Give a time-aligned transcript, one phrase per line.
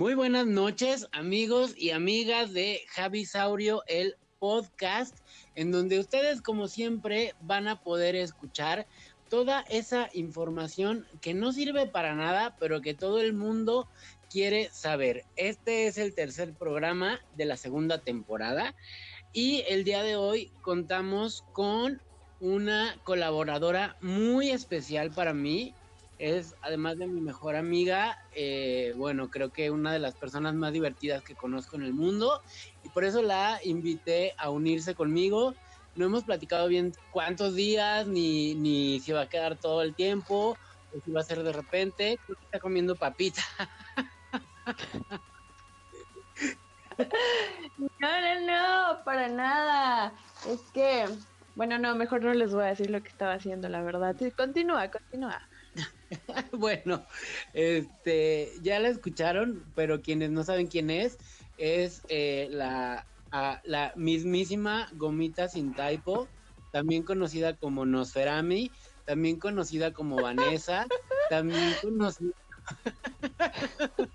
[0.00, 5.14] Muy buenas noches, amigos y amigas de Javi Saurio, el podcast,
[5.54, 8.86] en donde ustedes, como siempre, van a poder escuchar
[9.28, 13.90] toda esa información que no sirve para nada, pero que todo el mundo
[14.30, 15.26] quiere saber.
[15.36, 18.74] Este es el tercer programa de la segunda temporada
[19.34, 22.00] y el día de hoy contamos con
[22.40, 25.74] una colaboradora muy especial para mí.
[26.20, 30.70] Es además de mi mejor amiga, eh, bueno, creo que una de las personas más
[30.70, 32.42] divertidas que conozco en el mundo
[32.82, 35.54] y por eso la invité a unirse conmigo.
[35.94, 40.58] No hemos platicado bien cuántos días, ni, ni si va a quedar todo el tiempo,
[40.92, 42.20] o si va a ser de repente.
[42.26, 43.42] Creo que está comiendo papita.
[47.78, 50.14] No, no, no, para nada.
[50.48, 51.06] Es que,
[51.54, 54.14] bueno, no, mejor no les voy a decir lo que estaba haciendo, la verdad.
[54.36, 55.49] Continúa, continúa.
[56.52, 57.04] bueno,
[57.52, 61.18] este, ya la escucharon, pero quienes no saben quién es,
[61.58, 63.06] es eh, la,
[63.64, 66.28] la mismísima Gomita Sin Taipo,
[66.72, 68.70] también conocida como Nosferami,
[69.04, 70.86] también conocida como Vanessa,
[71.28, 72.32] también conocida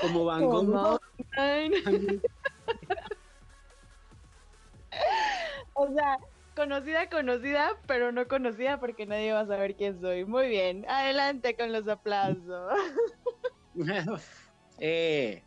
[0.00, 1.00] como Van Gogh.
[5.74, 6.18] o sea,
[6.54, 10.24] conocida, conocida, pero no conocida porque nadie va a saber quién soy.
[10.24, 12.72] Muy bien, adelante con los aplausos.
[14.78, 15.42] eh.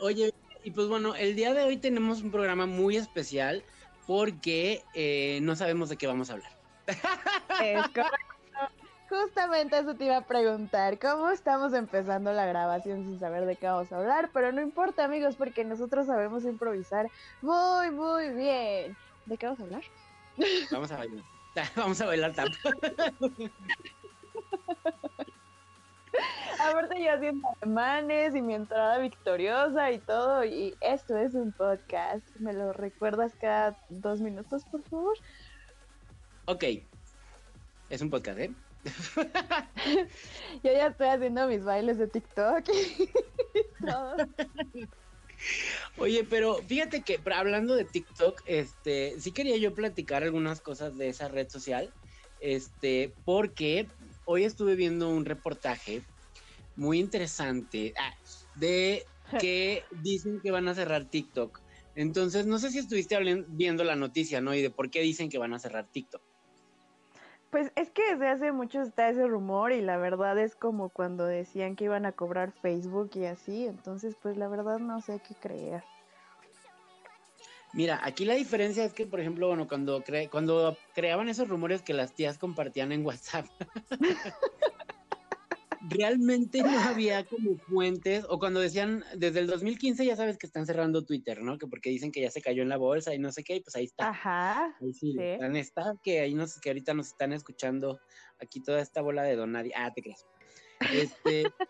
[0.00, 3.64] Oye, y pues bueno, el día de hoy tenemos un programa muy especial
[4.06, 6.52] porque eh, no sabemos de qué vamos a hablar.
[7.62, 8.33] Es correcto.
[9.20, 13.66] Justamente eso te iba a preguntar, ¿cómo estamos empezando la grabación sin saber de qué
[13.66, 14.30] vamos a hablar?
[14.32, 17.08] Pero no importa amigos, porque nosotros sabemos improvisar
[17.40, 18.96] muy, muy bien.
[19.26, 19.82] ¿De qué vamos a hablar?
[20.72, 21.24] Vamos a bailar.
[21.76, 22.58] Vamos a bailar tanto.
[26.58, 32.26] Aparte yo haciendo alemanes y mi entrada victoriosa y todo, y esto es un podcast.
[32.40, 35.16] ¿Me lo recuerdas cada dos minutos, por favor?
[36.46, 36.64] Ok.
[37.90, 38.52] Es un podcast, ¿eh?
[40.62, 42.68] Yo ya estoy haciendo mis bailes de TikTok
[45.98, 51.08] Oye, pero fíjate que hablando de TikTok, este, sí quería yo platicar algunas cosas de
[51.08, 51.92] esa red social,
[52.40, 53.88] este, porque
[54.24, 56.02] hoy estuve viendo un reportaje
[56.76, 58.14] muy interesante ah,
[58.56, 59.04] de
[59.40, 61.60] que dicen que van a cerrar TikTok.
[61.94, 63.16] Entonces, no sé si estuviste
[63.48, 64.54] viendo la noticia, ¿no?
[64.54, 66.22] Y de por qué dicen que van a cerrar TikTok.
[67.54, 71.24] Pues es que desde hace mucho está ese rumor y la verdad es como cuando
[71.24, 75.36] decían que iban a cobrar Facebook y así, entonces pues la verdad no sé qué
[75.36, 75.84] creer.
[77.72, 81.82] Mira, aquí la diferencia es que, por ejemplo, bueno, cuando, cre cuando creaban esos rumores
[81.82, 83.46] que las tías compartían en WhatsApp,
[85.88, 90.66] realmente no había como fuentes, o cuando decían, desde el 2015 ya sabes que están
[90.66, 91.58] cerrando Twitter, ¿no?
[91.58, 93.60] Que porque dicen que ya se cayó en la bolsa y no sé qué, y
[93.60, 94.08] pues ahí está.
[94.08, 94.76] Ajá.
[94.80, 98.00] Ahí sí, Están, está, que ahí nos, que ahorita nos están escuchando
[98.40, 99.72] aquí toda esta bola de Donadi.
[99.74, 100.26] Ah, te crees.
[100.92, 101.44] Este.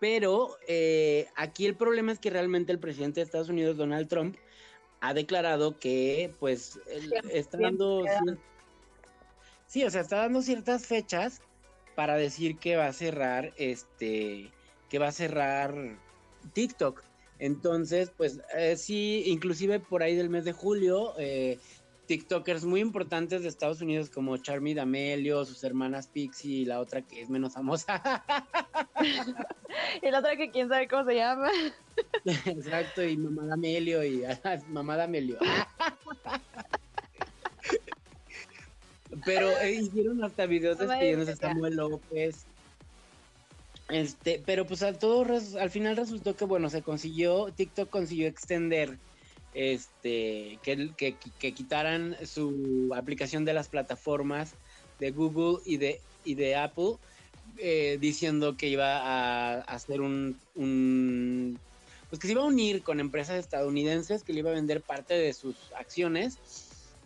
[0.00, 4.36] pero eh, aquí el problema es que realmente el presidente de Estados Unidos, Donald Trump,
[5.00, 6.78] ha declarado que, pues,
[7.32, 8.04] está dando.
[9.66, 11.40] Sí, o sea, está dando ciertas fechas
[12.00, 14.50] para decir que va a cerrar este
[14.88, 15.98] que va a cerrar
[16.54, 17.02] TikTok.
[17.38, 21.58] Entonces, pues eh, sí, inclusive por ahí del mes de julio, eh,
[22.06, 27.02] TikTokers muy importantes de Estados Unidos como Charmy D'Amelio, sus hermanas Pixie y la otra
[27.02, 28.02] que es menos famosa.
[30.02, 31.50] y la otra que quién sabe cómo se llama.
[32.46, 34.24] Exacto, y Mamá D'Amelio y
[34.68, 35.36] Mamá D'Amelio.
[39.24, 42.44] Pero eh, hicieron hasta videos despidiéndose a Samuel López.
[43.88, 45.26] Este, pero pues al todo
[45.58, 48.96] al final resultó que bueno, se consiguió, TikTok consiguió extender
[49.52, 54.54] este que, que, que quitaran su aplicación de las plataformas
[55.00, 56.96] de Google y de, y de Apple,
[57.58, 61.58] eh, diciendo que iba a, hacer un, un,
[62.08, 65.14] pues que se iba a unir con empresas estadounidenses, que le iba a vender parte
[65.14, 66.38] de sus acciones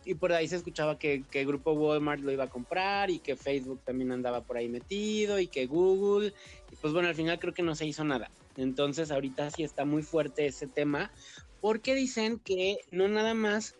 [0.04, 3.36] y por ahí se escuchaba que, el grupo Walmart lo iba a comprar y que
[3.36, 6.32] Facebook también andaba por ahí metido y que Google.
[6.70, 8.30] Y pues bueno, al final creo que no se hizo nada.
[8.56, 11.10] Entonces ahorita sí está muy fuerte ese tema
[11.60, 13.74] porque dicen que no nada más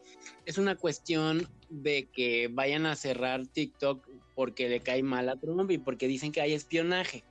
[0.46, 5.70] es una cuestión de que vayan a cerrar TikTok porque le cae mal a Trump
[5.70, 7.24] y porque dicen que hay espionaje.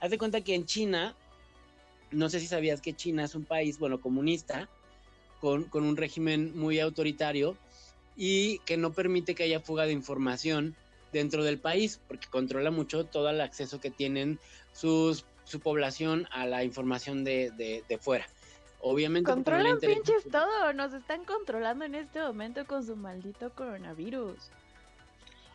[0.00, 1.16] Haz de cuenta que en China,
[2.10, 4.68] no sé si sabías que China es un país, bueno, comunista,
[5.40, 7.56] con, con un régimen muy autoritario
[8.22, 10.76] y que no permite que haya fuga de información
[11.10, 14.38] dentro del país, porque controla mucho todo el acceso que tienen
[14.74, 18.26] sus, su población a la información de, de, fuera.
[18.82, 19.30] Obviamente.
[19.30, 24.50] Controlan pinches todo, nos están controlando en este momento con su maldito coronavirus.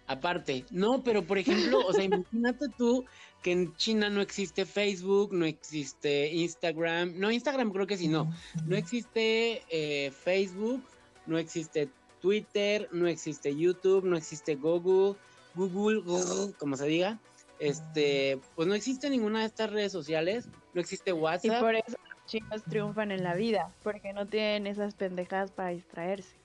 [0.08, 3.06] Aparte, no, pero por ejemplo, o sea, imagínate tú
[3.44, 8.34] que en China no existe Facebook, no existe Instagram, no, Instagram creo que sí, no,
[8.66, 10.82] no existe eh, Facebook,
[11.28, 11.90] no existe
[12.26, 15.16] Twitter, no existe YouTube, no existe Google,
[15.54, 17.20] Google, Google, como se diga,
[17.60, 21.60] este, pues no existe ninguna de estas redes sociales, no existe WhatsApp.
[21.60, 25.70] Y por eso los chinos triunfan en la vida, porque no tienen esas pendejadas para
[25.70, 26.36] distraerse.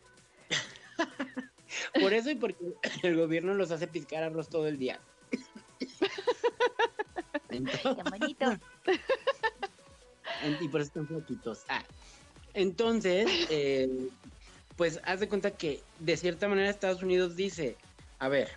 [1.98, 5.00] Por eso y porque el gobierno los hace piscar arroz todo el día.
[7.48, 8.60] Entonces,
[10.60, 11.64] y por eso están flaquitos.
[11.70, 11.82] Ah.
[12.52, 14.10] Entonces, eh,
[14.80, 17.76] pues haz de cuenta que de cierta manera Estados Unidos dice,
[18.18, 18.48] a ver,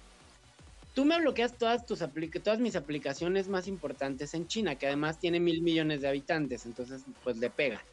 [0.95, 1.99] tú me bloqueas todas tus
[2.41, 7.03] todas mis aplicaciones más importantes en China, que además tiene mil millones de habitantes, entonces
[7.25, 7.83] pues le pega.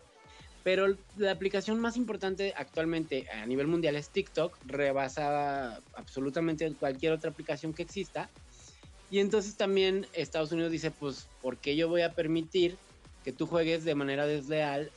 [0.62, 7.31] Pero la aplicación más importante actualmente a nivel mundial es TikTok, rebasada absolutamente cualquier otra
[7.31, 8.31] aplicación que exista.
[9.11, 12.77] Y entonces también Estados Unidos dice, pues, ¿por qué yo voy a permitir
[13.25, 14.93] que tú juegues de manera desleal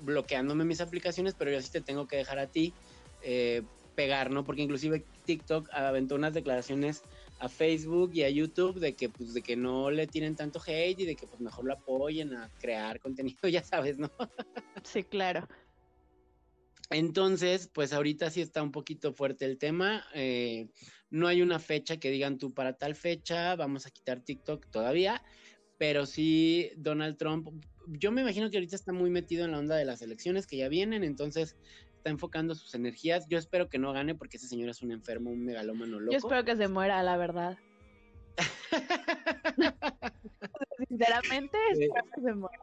[0.00, 2.72] bloqueándome mis aplicaciones, pero yo sí te tengo que dejar a ti
[3.22, 3.62] eh,
[3.94, 4.44] pegar, ¿no?
[4.44, 7.02] Porque inclusive TikTok aventó unas declaraciones
[7.40, 11.00] a Facebook y a YouTube de que pues de que no le tienen tanto hate
[11.00, 14.10] y de que pues mejor lo apoyen a crear contenido, ya sabes, ¿no?
[14.84, 15.48] Sí, claro.
[16.90, 20.04] Entonces, pues ahorita sí está un poquito fuerte el tema.
[20.14, 20.68] Eh,
[21.10, 25.22] no hay una fecha que digan tú para tal fecha, vamos a quitar TikTok todavía,
[25.76, 27.48] pero sí Donald Trump,
[27.92, 30.56] yo me imagino que ahorita está muy metido en la onda de las elecciones que
[30.56, 31.56] ya vienen, entonces
[31.96, 33.26] está enfocando sus energías.
[33.28, 36.12] Yo espero que no gane porque ese señor es un enfermo, un megalómano loco.
[36.12, 37.58] Yo espero que se muera, la verdad.
[40.88, 42.60] Sinceramente, espero que se muera.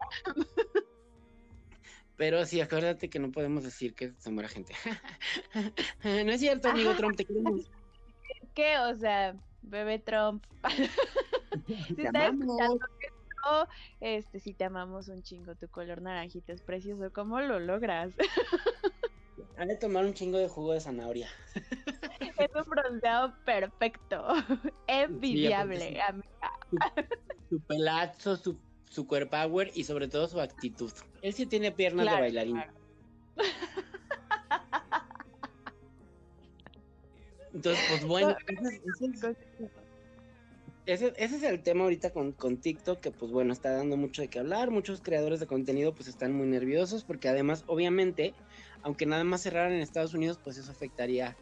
[2.17, 4.73] Pero sí, acuérdate que no podemos decir que se muera gente.
[6.03, 7.69] no es cierto, amigo Trump, te queremos.
[8.53, 8.77] ¿Qué?
[8.79, 10.45] O sea, bebé Trump.
[11.67, 12.79] si estás escuchando
[13.99, 17.11] este, si te amamos un chingo, tu color naranjito es precioso.
[17.13, 18.11] ¿Cómo lo logras?
[19.57, 21.29] Han de tomar un chingo de jugo de zanahoria.
[22.19, 24.27] Es un bronceado perfecto.
[24.87, 26.51] Envidiable, amiga.
[27.49, 28.57] Su, pelazo, su,
[28.89, 30.91] su power y sobre todo su actitud.
[31.21, 32.61] Él sí tiene piernas de bailarín.
[37.53, 38.35] Entonces, pues bueno,
[40.85, 44.21] ese, ese, es el tema ahorita con, con, TikTok, que pues bueno, está dando mucho
[44.21, 44.71] de qué hablar.
[44.71, 48.33] Muchos creadores de contenido pues están muy nerviosos porque además, obviamente,
[48.83, 51.35] aunque nada más cerraran en Estados Unidos, pues eso afectaría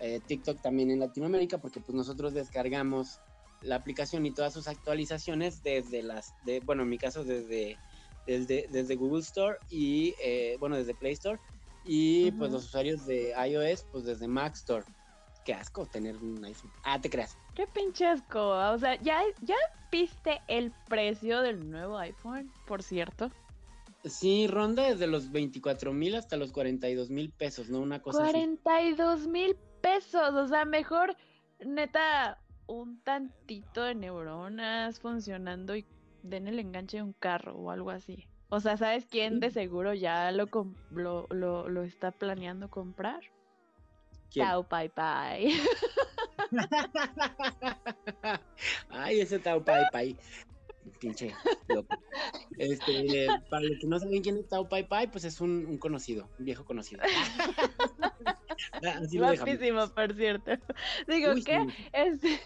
[0.00, 3.20] eh, TikTok también en Latinoamérica porque pues nosotros descargamos
[3.62, 7.78] la aplicación y todas sus actualizaciones desde las, de, bueno, en mi caso desde,
[8.26, 11.38] desde, desde Google Store y, eh, bueno, desde Play Store
[11.84, 14.84] y pues los usuarios de iOS pues desde Mac Store
[15.44, 16.72] qué asco tener un iPhone.
[16.82, 17.38] Ah, te creas.
[17.56, 18.50] Qué pinche asco.
[18.50, 19.56] O sea, ¿ya, ¿ya
[19.90, 23.30] viste el precio del nuevo iPhone, por cierto?
[24.04, 27.80] Sí, ronda desde los 24 mil hasta los 42 mil pesos, ¿no?
[27.80, 31.16] Una cosa 42 mil pesos, o sea, mejor,
[31.64, 35.86] neta, un tantito de neuronas funcionando y
[36.22, 38.28] den el enganche de un carro o algo así.
[38.50, 40.46] O sea, ¿sabes quién de seguro ya lo,
[40.90, 43.20] lo, lo, lo está planeando comprar?
[44.34, 45.48] Tao Pai Pai.
[48.90, 50.16] Ay, ese Tao Pai Pai.
[51.00, 51.34] Pinche
[51.68, 51.98] loco.
[52.58, 55.78] Este, para los que no saben quién es Tao Pai Pai, pues es un, un
[55.78, 57.02] conocido, un viejo conocido.
[58.82, 60.52] Así Guapísimo, por cierto.
[61.06, 61.66] Digo, ¿qué?
[61.92, 62.40] Este...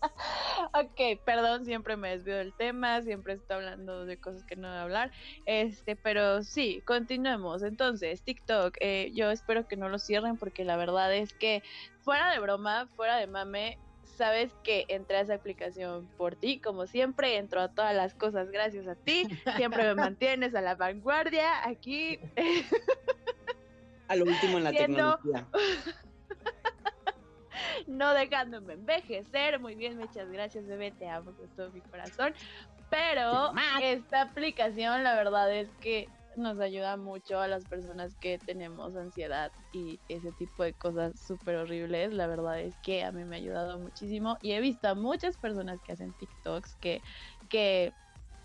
[0.72, 4.76] ok, perdón, siempre me desvío del tema, siempre estoy hablando de cosas que no voy
[4.76, 5.10] a hablar.
[5.46, 7.62] Este, pero sí, continuemos.
[7.62, 11.62] Entonces, TikTok, eh, yo espero que no lo cierren porque la verdad es que,
[12.10, 16.88] fuera de broma, fuera de mame, sabes que entré a esa aplicación por ti, como
[16.88, 21.64] siempre, entro a todas las cosas gracias a ti, siempre me mantienes a la vanguardia
[21.64, 22.18] aquí.
[24.08, 25.46] a lo último en la tecnología.
[27.86, 29.60] no dejándome envejecer.
[29.60, 32.34] Muy bien, muchas gracias, bebé, te amo con todo mi corazón.
[32.90, 38.96] Pero esta aplicación, la verdad es que nos ayuda mucho a las personas que tenemos
[38.96, 42.12] ansiedad y ese tipo de cosas súper horribles.
[42.12, 45.36] La verdad es que a mí me ha ayudado muchísimo y he visto a muchas
[45.36, 47.02] personas que hacen TikToks que,
[47.48, 47.92] que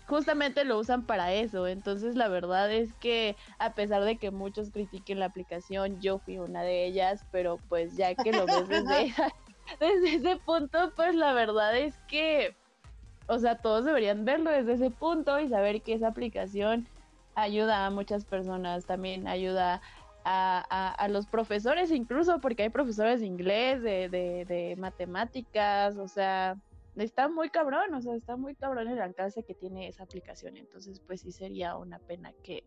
[0.06, 1.66] justamente lo usan para eso.
[1.66, 6.38] Entonces la verdad es que a pesar de que muchos critiquen la aplicación, yo fui
[6.38, 9.14] una de ellas, pero pues ya que lo ves desde
[9.80, 12.54] desde ese punto, pues la verdad es que,
[13.26, 16.88] o sea, todos deberían verlo desde ese punto y saber que esa aplicación
[17.36, 19.80] ayuda a muchas personas, también ayuda
[20.24, 26.60] a, a, los profesores incluso, porque hay profesores de inglés, de, de, matemáticas, o sea,
[26.96, 31.00] está muy cabrón, o sea, está muy cabrón el alcance que tiene esa aplicación, entonces
[31.06, 32.64] pues sí sería una pena que,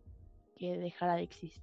[0.56, 1.60] que dejara de existir.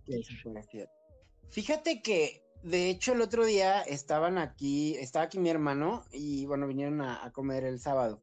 [1.50, 6.68] Fíjate que de hecho, el otro día estaban aquí, estaba aquí mi hermano y bueno,
[6.68, 8.22] vinieron a, comer el sábado.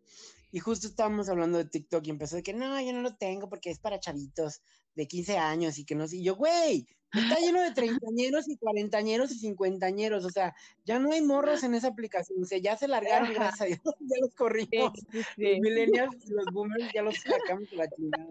[0.54, 3.49] Y justo estábamos hablando de TikTok y empezó de que no, yo no lo tengo
[3.49, 4.62] porque es para chavitos
[4.94, 6.18] de 15 años y que no sé.
[6.18, 10.25] Y yo, güey, está lleno de treintañeros y cuarentañeros y cincuentañeros.
[10.25, 12.40] O sea, ya no hay morros en esa aplicación.
[12.40, 14.92] O sea, ya se largaron, gracias a Dios, ya los corrimos.
[15.12, 18.28] Los millennials y los boomers ya los sacamos de la chingada.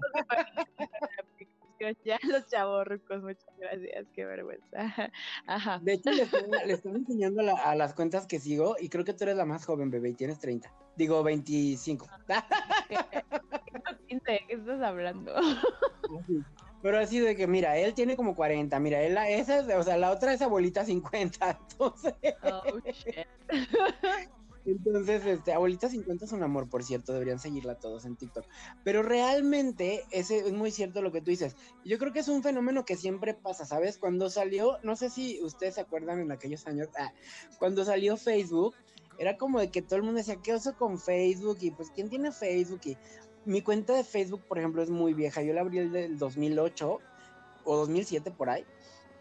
[2.03, 4.77] Ya los chavorrucos, muchas gracias, qué vergüenza.
[5.47, 5.79] Ajá.
[5.83, 6.23] De hecho, le
[6.73, 9.89] estoy, enseñando a las cuentas que sigo y creo que tú eres la más joven,
[9.89, 10.71] bebé, y tienes 30.
[10.95, 12.07] Digo, 25.
[14.07, 15.33] ¿Qué estás hablando?
[16.81, 20.11] Pero así de que, mira, él tiene como 40, mira, él, esa, o sea, la
[20.11, 22.13] otra es abuelita 50, entonces...
[22.43, 22.61] Oh,
[22.91, 23.25] shit.
[24.65, 28.45] Entonces, este, Abuelita 50 es un amor, por cierto, deberían seguirla todos en TikTok.
[28.83, 31.55] Pero realmente, ese es muy cierto lo que tú dices.
[31.83, 33.97] Yo creo que es un fenómeno que siempre pasa, ¿sabes?
[33.97, 37.11] Cuando salió, no sé si ustedes se acuerdan en aquellos años, ah,
[37.59, 38.73] cuando salió Facebook,
[39.19, 41.57] era como de que todo el mundo decía, ¿qué oso con Facebook?
[41.61, 42.81] Y pues, ¿quién tiene Facebook?
[42.85, 42.97] Y
[43.45, 45.41] mi cuenta de Facebook, por ejemplo, es muy vieja.
[45.41, 46.99] Yo la abrí el del 2008
[47.65, 48.65] o 2007 por ahí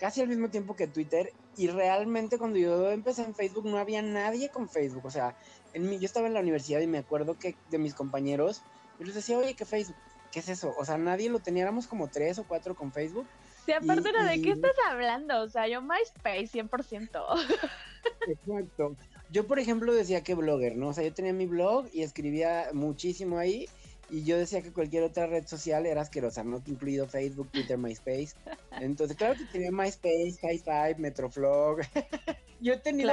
[0.02, 4.02] casi al mismo tiempo que Twitter y realmente cuando yo empecé en Facebook no había
[4.02, 5.36] nadie con Facebook, o sea,
[5.74, 8.64] en mi, yo estaba en la universidad y me acuerdo que de mis compañeros,
[8.98, 9.94] yo les decía, oye, ¿qué Facebook?
[10.32, 10.74] ¿Qué es eso?
[10.76, 13.28] O sea, nadie lo teníamos como tres o cuatro con Facebook.
[13.64, 17.70] Sí, aparte de qué estás hablando, o sea, yo MySpace 100%.
[18.26, 18.96] Exacto.
[19.30, 20.88] Yo, por ejemplo, decía que blogger, ¿no?
[20.88, 23.68] O sea, yo tenía mi blog y escribía muchísimo ahí
[24.12, 28.34] y yo decía que cualquier otra red social era asquerosa, no incluido Facebook, Twitter, MySpace.
[28.72, 31.80] Entonces, claro que tenía MySpace, High Five, Metroflog.
[32.60, 33.10] yo he tenido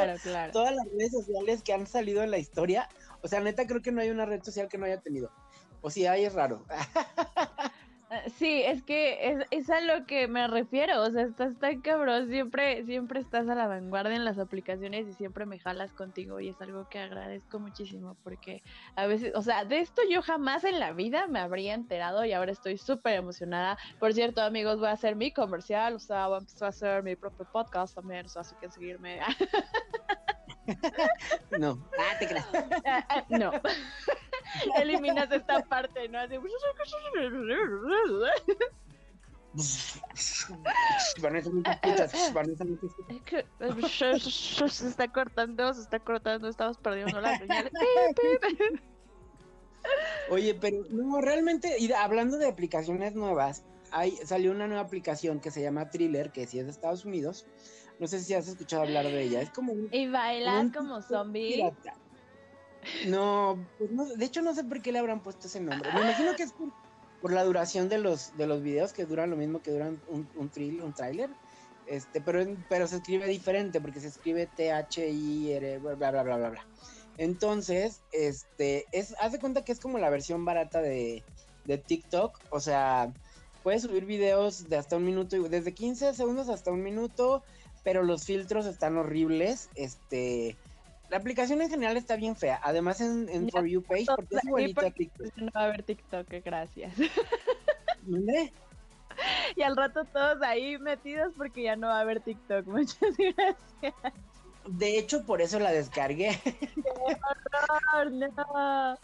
[0.51, 2.89] todas las redes sociales que han salido en la historia.
[3.22, 5.32] O sea, neta, creo que no hay una red social que no haya tenido.
[5.79, 6.65] O si hay, es raro.
[8.12, 11.80] Ah, sí, es que es, es, a lo que me refiero, o sea, estás tan
[11.82, 16.39] cabrón, siempre, siempre estás a la vanguardia en las aplicaciones y siempre me jalas contigo
[16.39, 18.63] y es algo que agradezco muchísimo porque
[18.96, 22.32] a veces, o sea, de esto yo jamás en la vida me habría enterado y
[22.34, 23.78] ahora estoy súper emocionada.
[24.00, 27.04] Por cierto, amigos, voy a hacer mi comercial, o sea, voy a empezar a hacer
[27.04, 29.20] mi propio podcast también, o sea, así que seguirme.
[31.60, 32.48] no, ah, te creas.
[33.30, 33.52] No.
[34.82, 36.20] eliminas esta parte, ¿no?
[36.20, 36.38] Así...
[44.70, 47.72] Se está cortando, se está cortando, estamos perdiendo la señal.
[50.30, 55.50] Oye, pero no, realmente, y hablando de aplicaciones nuevas, hay, salió una nueva aplicación que
[55.50, 57.48] se llama Thriller, que sí es de Estados Unidos.
[58.00, 59.41] No sé si has escuchado hablar de ella.
[59.41, 61.72] Es como Y bailas como, zombie.
[63.08, 65.91] No, pues no, de hecho no sé por qué le habrán puesto ese nombre.
[65.94, 66.53] Me imagino que es
[67.22, 70.27] por, la duración de los, de los videos que duran lo mismo que duran un,
[70.36, 70.50] un,
[70.82, 71.29] un tráiler.
[71.88, 76.65] Este, pero, pero se escribe diferente porque se escribe T-H-I-R, bla, bla, bla, bla, bla.
[77.18, 81.24] Entonces, este, es, haz de cuenta que es como la versión barata de,
[81.65, 82.39] de TikTok.
[82.51, 83.12] O sea,
[83.63, 87.44] puedes subir videos de hasta un minuto, desde 15 segundos hasta un minuto,
[87.84, 89.70] pero los filtros están horribles.
[89.76, 90.56] Este,
[91.10, 92.60] la aplicación en general está bien fea.
[92.64, 95.38] Además en, For You page, porque es igualita a TikTok.
[95.38, 96.94] No va a haber TikTok, gracias.
[98.04, 98.54] ¿Dónde?
[99.56, 102.66] Y al rato todos ahí metidos porque ya no va a haber TikTok.
[102.68, 103.94] Muchas gracias.
[104.68, 106.40] De hecho, por eso la descargué.
[106.44, 106.70] ¡Qué
[107.94, 108.12] horror!
[108.12, 108.98] ¡No!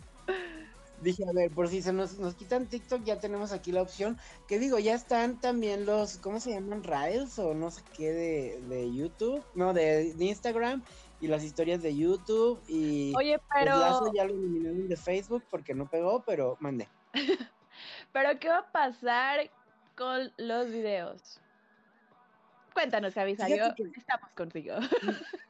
[1.05, 4.17] Dije, a ver, por si se nos, nos quitan TikTok, ya tenemos aquí la opción.
[4.47, 6.83] Que digo, ya están también los, ¿cómo se llaman?
[6.83, 9.43] Rails o no sé qué de, de YouTube.
[9.53, 10.83] No, de, de Instagram
[11.21, 15.87] y las historias de YouTube y Oye, pero ya lo eliminaron de Facebook porque no
[15.87, 16.89] pegó, pero mandé.
[18.11, 19.51] pero ¿qué va a pasar
[19.95, 21.39] con los videos?
[22.73, 24.73] Cuéntanos, Javi, estamos contigo.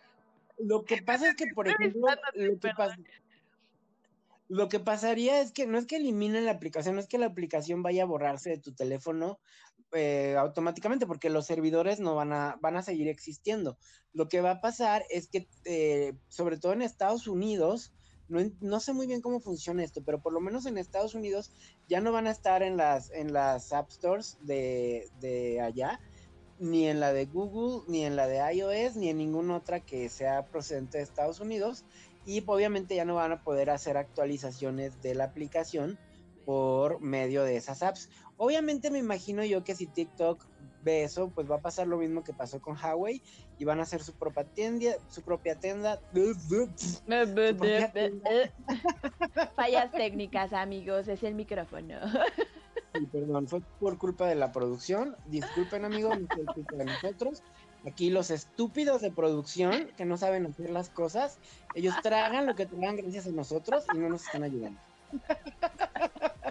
[0.57, 2.95] Lo que pasa es que, por ejemplo, lo que pasa,
[4.47, 7.25] lo que pasaría es que no es que eliminen la aplicación, no es que la
[7.25, 9.39] aplicación vaya a borrarse de tu teléfono
[9.91, 13.77] eh, automáticamente, porque los servidores no van a, van a seguir existiendo.
[14.13, 17.93] Lo que va a pasar es que, eh, sobre todo en Estados Unidos,
[18.27, 21.51] no, no, sé muy bien cómo funciona esto, pero por lo menos en Estados Unidos
[21.87, 25.99] ya no van a estar en las, en las App Stores de, de allá,
[26.59, 30.09] ni en la de Google, ni en la de iOS, ni en ninguna otra que
[30.09, 31.85] sea procedente de Estados Unidos.
[32.25, 36.00] Y obviamente ya no van a poder hacer actualizaciones de la aplicación
[36.46, 38.10] por medio de esas apps.
[38.38, 40.46] Obviamente me imagino yo que si TikTok
[40.84, 43.22] ve eso, pues va a pasar lo mismo que pasó con Huawei
[43.58, 46.00] y van a hacer su propia tienda, su propia tienda.
[49.55, 51.96] Fallas técnicas, amigos, es el micrófono.
[53.12, 55.15] perdón, fue por culpa de la producción.
[55.25, 57.41] Disculpen, amigos, no fue culpa de nosotros.
[57.87, 61.37] Aquí los estúpidos de producción que no saben hacer las cosas,
[61.75, 64.79] ellos tragan lo que tragan gracias a nosotros y no nos están ayudando.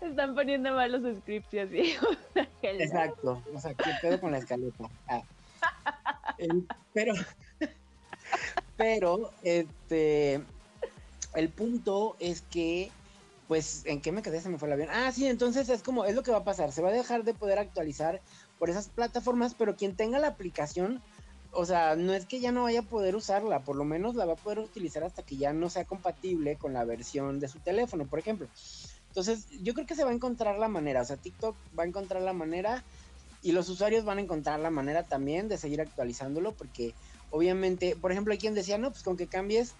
[0.00, 1.94] Están poniendo mal los scripts y así.
[2.62, 4.88] Exacto, o sea, ¿qué pedo con la escaleta?
[5.08, 5.22] Ah.
[6.94, 7.12] pero,
[8.76, 10.42] pero, este,
[11.34, 12.90] el punto es que
[13.46, 14.40] pues, ¿en qué me quedé?
[14.40, 14.90] Se me fue el avión.
[14.92, 16.70] Ah, sí, entonces es como, es lo que va a pasar.
[16.70, 18.20] Se va a dejar de poder actualizar
[18.60, 21.02] por esas plataformas, pero quien tenga la aplicación,
[21.50, 24.26] o sea, no es que ya no vaya a poder usarla, por lo menos la
[24.26, 27.58] va a poder utilizar hasta que ya no sea compatible con la versión de su
[27.58, 28.48] teléfono, por ejemplo.
[29.08, 31.86] Entonces, yo creo que se va a encontrar la manera, o sea, TikTok va a
[31.86, 32.84] encontrar la manera
[33.42, 36.94] y los usuarios van a encontrar la manera también de seguir actualizándolo, porque
[37.30, 39.72] obviamente, por ejemplo, hay quien decía, no, pues con que cambies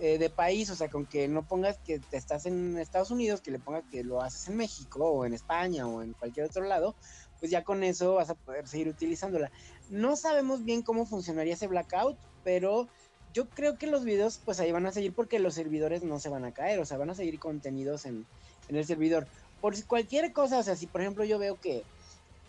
[0.00, 3.40] eh, de país, o sea, con que no pongas que te estás en Estados Unidos,
[3.40, 6.62] que le pongas que lo haces en México o en España o en cualquier otro
[6.62, 6.94] lado,
[7.40, 9.50] pues ya con eso vas a poder seguir utilizándola.
[9.90, 12.88] No sabemos bien cómo funcionaría ese blackout, pero
[13.32, 16.28] yo creo que los videos pues ahí van a seguir porque los servidores no se
[16.28, 18.26] van a caer, o sea, van a seguir contenidos en,
[18.68, 19.26] en el servidor.
[19.60, 21.84] Por si cualquier cosa, o sea, si por ejemplo yo veo que,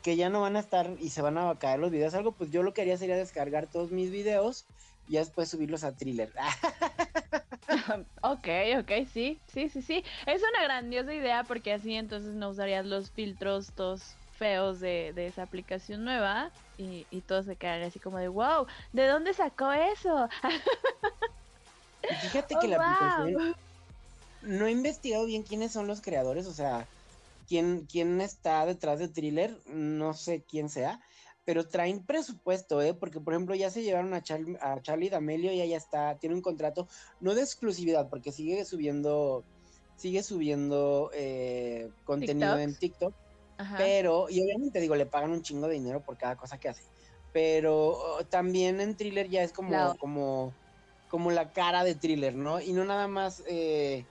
[0.04, 2.52] que ya no van a estar y se van a caer los videos, algo, pues
[2.52, 4.66] yo lo que haría sería descargar todos mis videos
[5.08, 6.32] y después subirlos a thriller.
[8.22, 8.48] ok,
[8.80, 10.04] ok, sí, sí, sí, sí.
[10.28, 15.44] Es una grandiosa idea porque así entonces no usarías los filtros todos feos de, esa
[15.44, 20.30] aplicación nueva y, y todo se quedaría así como de, wow, ¿de dónde sacó eso?
[22.22, 23.56] Fíjate que la oh, aplicación
[24.42, 26.88] no he investigado bien quiénes son los creadores, o sea,
[27.48, 31.02] quién, quién está detrás de Thriller, no sé quién sea,
[31.44, 32.94] pero traen presupuesto, ¿eh?
[32.94, 34.24] Porque, por ejemplo, ya se llevaron a,
[34.62, 36.88] a Charlie D'Amelio y ella está, tiene un contrato,
[37.20, 39.44] no de exclusividad, porque sigue subiendo,
[39.98, 43.14] sigue subiendo eh, contenido en TikTok,
[43.78, 46.84] pero, y obviamente digo, le pagan un chingo de dinero por cada cosa que hace,
[47.34, 50.54] pero oh, también en Thriller ya es como, como,
[51.10, 52.62] como la cara de Thriller, ¿no?
[52.62, 54.06] Y no nada más, eh,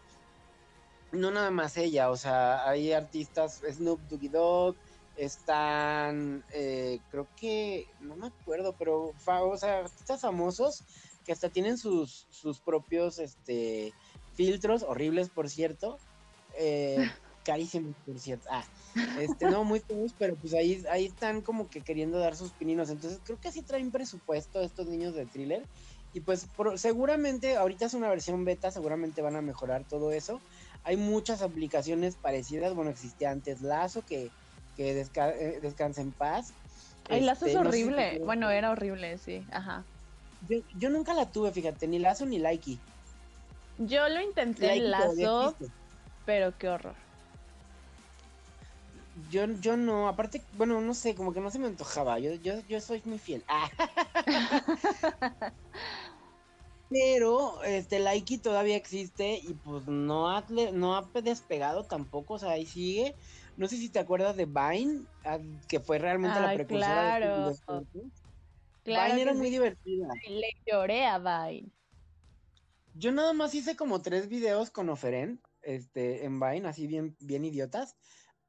[1.12, 4.76] no nada más ella, o sea, hay artistas, Snoop Doggy Dogg,
[5.16, 10.84] están, eh, creo que, no me acuerdo, pero, o sea, artistas famosos
[11.24, 13.92] que hasta tienen sus, sus propios este,
[14.34, 15.98] filtros, horribles por cierto,
[16.56, 16.96] eh,
[17.48, 18.62] carísimos por cierto, ah,
[19.18, 22.90] este, no muy feos, pero pues ahí, ahí están como que queriendo dar sus pininos,
[22.90, 25.64] entonces creo que sí traen presupuesto estos niños de thriller,
[26.12, 30.40] y pues seguramente, ahorita es una versión beta, seguramente van a mejorar todo eso,
[30.84, 34.30] hay muchas aplicaciones parecidas, bueno, existía antes Lazo, que
[34.78, 36.54] que eh, descanse en paz.
[37.10, 38.20] Ay, Lazo es este, horrible.
[38.24, 39.44] bueno, era horrible, sí.
[39.50, 39.84] Ajá.
[40.76, 42.78] Yo, nunca la tuve, fíjate, ni Lazo ni Likey.
[43.78, 45.56] Yo lo intenté en Lazo,
[46.24, 46.94] pero qué horror.
[49.30, 52.18] Yo, yo no, aparte, bueno, no sé, como que no se me antojaba.
[52.18, 53.44] Yo, yo, yo soy muy fiel.
[56.90, 62.52] Pero este Likey todavía existe y pues no ha, no ha despegado tampoco, o sea,
[62.52, 63.14] ahí sigue.
[63.56, 68.10] No sé si te acuerdas de Vine, ah, que fue realmente la precursora de este
[68.84, 69.10] claro.
[69.10, 70.08] Vine era muy divertida.
[70.28, 71.70] Le lloré a Vine.
[72.94, 77.44] Yo nada más hice como tres videos con Oferen, este, en Vine, así bien, bien
[77.44, 77.96] idiotas.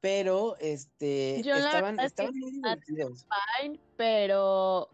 [0.00, 3.26] Pero este estaban, estaban muy divertidos.
[3.60, 4.88] Vine, pero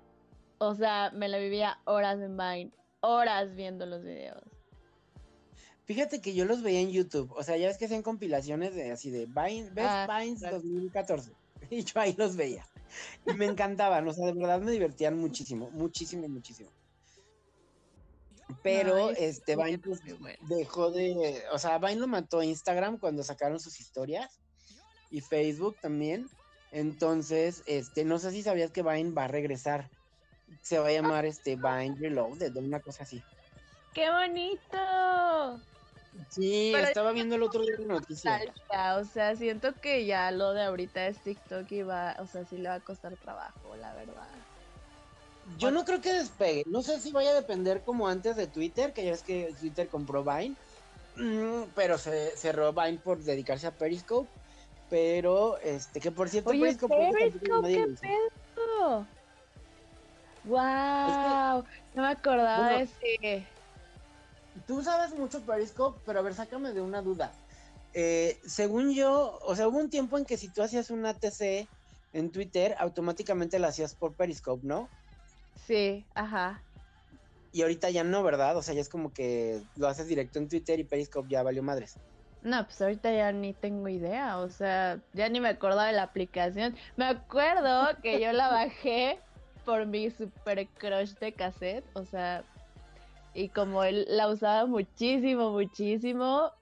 [0.58, 4.42] o sea, me la vivía horas en Vine, horas viendo los videos.
[5.84, 7.32] Fíjate que yo los veía en YouTube.
[7.36, 11.32] O sea, ya ves que hacían compilaciones de así de Vine, Best ah, Vines 2014.
[11.70, 12.64] Y yo ahí los veía.
[13.26, 14.06] Y me encantaban.
[14.06, 15.70] O sea, de verdad me divertían muchísimo.
[15.70, 16.70] Muchísimo, muchísimo.
[18.62, 20.00] Pero este Vine pues,
[20.42, 21.42] dejó de.
[21.52, 24.40] O sea, Vine lo mató Instagram cuando sacaron sus historias.
[25.10, 26.28] Y Facebook también.
[26.72, 29.88] Entonces, este, no sé si sabías que Vine va a regresar.
[30.62, 33.22] Se va a llamar este Vine Reloaded, una cosa así.
[33.94, 35.60] ¡Qué bonito!
[36.30, 38.40] Sí, estaba viendo el otro día la noticia.
[38.96, 42.56] O sea, siento que ya lo de ahorita es TikTok y va, o sea, sí
[42.58, 44.28] le va a costar trabajo, la verdad.
[45.58, 46.64] Yo no creo que despegue.
[46.66, 49.88] No sé si vaya a depender como antes de Twitter, que ya es que Twitter
[49.88, 50.56] compró Vine.
[51.16, 54.28] Mm, pero se cerró Vine por dedicarse a Periscope.
[54.88, 57.96] Pero, este, que por cierto, Oye, Periscope, Periscope ¿qué
[58.54, 59.06] pedo?
[60.44, 61.64] ¡Wow!
[61.94, 63.46] no me acordaba de ese.
[64.66, 67.32] Tú sabes mucho Periscope, pero a ver, sácame de una duda.
[67.94, 71.68] Eh, según yo, o sea, hubo un tiempo en que si tú hacías una TC
[72.12, 74.88] en Twitter, automáticamente la hacías por Periscope, ¿no?
[75.66, 76.62] Sí, ajá.
[77.52, 78.56] Y ahorita ya no, ¿verdad?
[78.56, 81.62] O sea, ya es como que lo haces directo en Twitter y Periscope ya valió
[81.62, 81.94] madres.
[82.42, 86.04] No, pues ahorita ya ni tengo idea, o sea, ya ni me acordaba de la
[86.04, 86.76] aplicación.
[86.96, 89.18] Me acuerdo que yo la bajé
[89.64, 92.44] por mi super crush de cassette, o sea,
[93.34, 96.52] y como él la usaba muchísimo, muchísimo,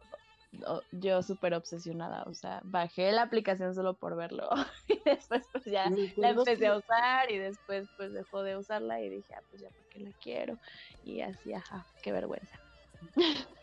[0.93, 4.49] yo súper obsesionada, o sea, bajé la aplicación solo por verlo
[4.89, 9.09] y después pues ya la empecé a usar y después pues dejó de usarla y
[9.09, 10.59] dije, ah, pues ya para qué la quiero
[11.03, 12.64] y así, ajá, qué vergüenza.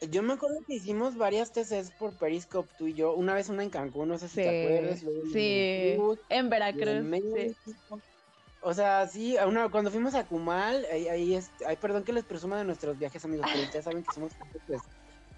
[0.09, 3.63] Yo me acuerdo que hicimos varias TCs por Periscope, tú y yo, una vez una
[3.63, 4.99] en Cancún, no sé si te acuerdas.
[5.31, 5.97] sí,
[6.29, 7.05] en, Veracruz,
[8.61, 12.25] O sea, sí, una, cuando fuimos a Cumal, ahí, ahí es, ay, perdón que les
[12.25, 14.31] presuma de nuestros viajes, amigos, pero ustedes saben que somos
[14.65, 14.81] pues,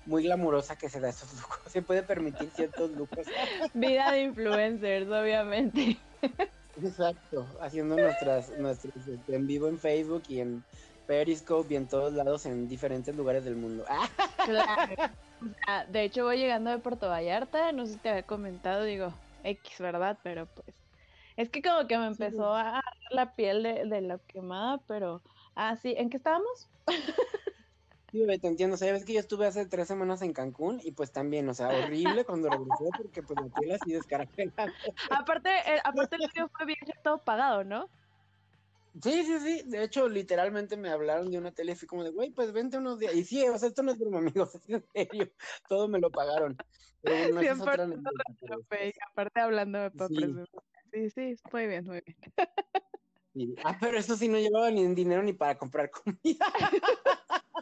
[0.05, 3.25] muy glamurosa que se da esos lujos, se puede permitir ciertos lujos.
[3.73, 5.97] Vida de influencers, obviamente.
[6.81, 10.63] Exacto, haciendo nuestras, nuestros este, en vivo en Facebook y en
[11.07, 13.85] Periscope y en todos lados en diferentes lugares del mundo.
[14.45, 15.13] Claro.
[15.89, 19.13] De hecho voy llegando de Puerto Vallarta, no sé si te había comentado, digo,
[19.43, 20.17] X, ¿verdad?
[20.23, 20.75] Pero pues
[21.35, 25.21] es que como que me empezó a la piel de, de la quemada, pero
[25.55, 26.69] ah, sí, ¿en qué estábamos?
[28.13, 28.75] Sí, te entiendo.
[28.75, 31.53] O sea, ves que yo estuve hace tres semanas en Cancún y pues también, o
[31.55, 34.71] sea, horrible cuando regresé porque pues la piel así descaracterizada.
[35.09, 37.89] aparte, eh, aparte el video fue bien todo pagado, ¿no?
[39.01, 39.63] Sí, sí, sí.
[39.65, 42.99] De hecho, literalmente me hablaron de una tele fui como de, güey, pues vente unos
[42.99, 43.15] días.
[43.15, 45.31] Y sí, o sea, esto no es broma, amigos, es en serio.
[45.67, 46.57] Todo me lo pagaron.
[47.01, 49.91] Pero bueno, sí, aparte, aparte hablando de
[50.91, 51.09] sí.
[51.09, 53.55] sí, sí, muy bien, muy bien.
[53.63, 56.45] Ah, pero eso sí no llevaba ni dinero ni para comprar comida.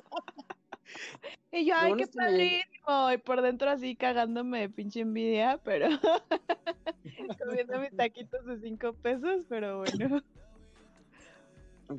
[1.54, 3.12] Y yo, ay, qué padrísimo.
[3.13, 5.88] Y por dentro así cagándome de pinche envidia, pero
[7.44, 10.22] comiendo mis taquitos de cinco pesos, pero bueno.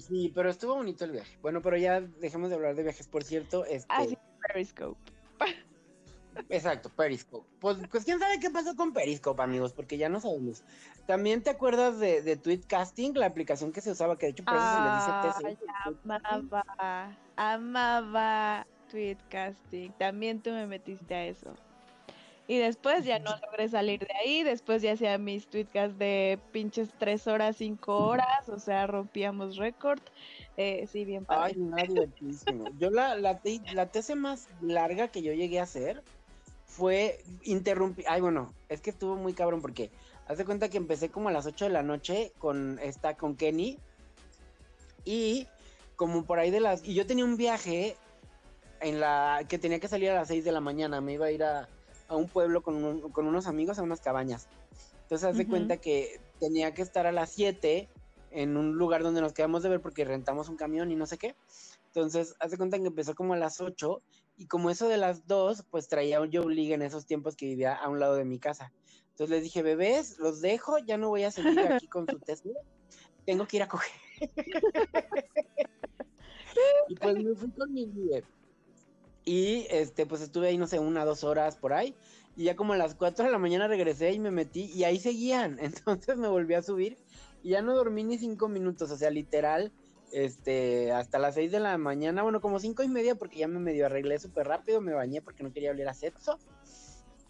[0.01, 1.39] Sí, pero estuvo bonito el viaje.
[1.43, 3.65] Bueno, pero ya dejemos de hablar de viajes, por cierto.
[3.65, 3.87] Este...
[3.89, 4.99] Ah, sí, Periscope.
[6.49, 7.47] Exacto, Periscope.
[7.61, 10.63] Pues, pues quién sabe qué pasó con Periscope, amigos, porque ya no sabemos.
[11.07, 14.55] También te acuerdas de, de Tweetcasting, la aplicación que se usaba, que de hecho por
[14.55, 15.71] eso se le dice TC.
[16.15, 19.93] Amaba, amaba tweetcasting.
[19.95, 21.55] También tú me metiste a eso.
[22.49, 26.89] Y después ya no logré salir de ahí, después ya hacía mis tweetcasts de pinches
[26.99, 30.01] tres horas, cinco horas, o sea, rompíamos récord.
[30.57, 31.57] Eh, sí, bien padre.
[31.77, 32.05] Ay, no.
[32.79, 33.41] Yo la, la,
[33.73, 36.03] la TC más larga que yo llegué a hacer
[36.67, 38.05] fue interrumpir.
[38.09, 39.91] Ay, bueno, es que estuvo muy cabrón porque
[40.27, 43.37] haz de cuenta que empecé como a las 8 de la noche con esta, con
[43.37, 43.79] Kenny.
[45.05, 45.47] Y
[45.97, 46.85] como por ahí de las.
[46.85, 47.97] Y yo tenía un viaje
[48.81, 51.31] en la que tenía que salir a las 6 de la mañana, me iba a
[51.31, 51.69] ir a,
[52.17, 54.49] un pueblo con, unos amigos a unas cabañas.
[55.03, 57.89] Entonces, haz de cuenta que tenía que estar a las 7
[58.31, 61.19] en un lugar donde nos quedamos de ver porque rentamos un camión y no sé
[61.19, 61.35] qué.
[61.87, 64.03] Entonces, haz de cuenta que empezó como a las 8
[64.39, 67.47] y como eso de las 2, pues traía un Joe League en esos tiempos que
[67.47, 68.73] vivía a un lado de mi casa.
[69.11, 72.59] Entonces les dije, bebés, los dejo, ya no voy a seguir aquí con su Tesla,
[73.27, 73.93] tengo que ir a coger.
[76.89, 77.87] y pues me fui con mi
[79.25, 81.95] y este, pues estuve ahí, no sé, una, dos horas por ahí.
[82.37, 84.99] Y ya como a las cuatro de la mañana regresé y me metí y ahí
[84.99, 85.59] seguían.
[85.61, 86.97] Entonces me volví a subir
[87.43, 89.73] y ya no dormí ni cinco minutos, o sea, literal,
[90.13, 93.59] este, hasta las seis de la mañana, bueno, como cinco y media porque ya me
[93.59, 96.39] medio arreglé súper rápido, me bañé porque no quería oler a sexo.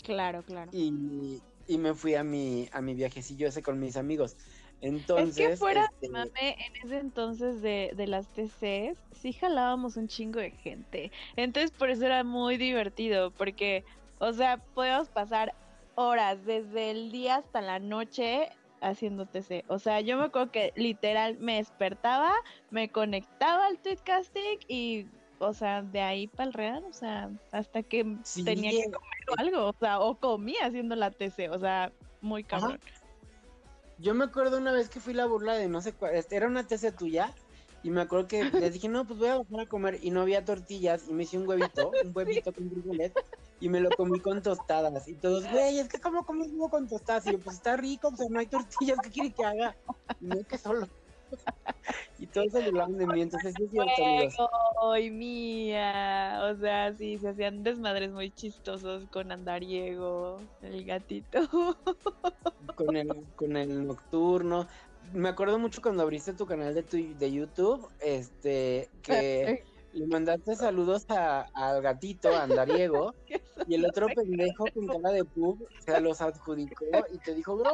[0.03, 0.71] Claro, claro.
[0.75, 4.37] Y, y me fui a mi, a mi viajecillo ese con mis amigos.
[4.83, 5.39] Entonces.
[5.39, 10.09] Es que fuera este mame, en ese entonces de, de las TCs, sí jalábamos un
[10.09, 11.11] chingo de gente.
[11.37, 13.85] Entonces, por eso era muy divertido, porque,
[14.19, 15.55] o sea, podíamos pasar
[15.95, 19.65] horas, desde el día hasta la noche, haciendo TC.
[19.69, 22.33] O sea, yo me acuerdo que literal me despertaba,
[22.71, 25.07] me conectaba al tweetcasting y,
[25.39, 29.69] o sea, de ahí para el real, o sea, hasta que tenía que comer algo,
[29.69, 32.81] o sea, o comía haciendo la TC, o sea, muy cabrón.
[34.03, 36.49] Yo me acuerdo una vez que fui la burla de no sé cuál, este, era
[36.49, 37.33] una TC tuya,
[37.85, 40.23] y me acuerdo que les dije, no, pues voy a bajar a comer, y no
[40.23, 43.13] había tortillas, y me hice un huevito, un huevito con frijoles,
[43.61, 46.89] y me lo comí con tostadas, y todos, güey, es que como comes huevo con
[46.89, 49.77] tostadas, y yo, pues está rico, pues no hay tortillas, ¿qué quiere que haga?
[50.21, 50.89] Y que solo,
[52.19, 54.51] y todos se burlaban de mí, entonces es cierto,
[54.83, 56.43] Ay, mía.
[56.51, 61.41] O sea, sí, se hacían desmadres muy chistosos con Andariego, el gatito.
[62.75, 64.67] con el, con el nocturno.
[65.13, 70.57] Me acuerdo mucho cuando abriste tu canal de, tu, de YouTube, este, que le mandaste
[70.57, 73.15] saludos al gatito, a Andariego,
[73.69, 77.63] y el otro pendejo con cara de pub se los adjudicó y te dijo.
[77.63, 77.69] Es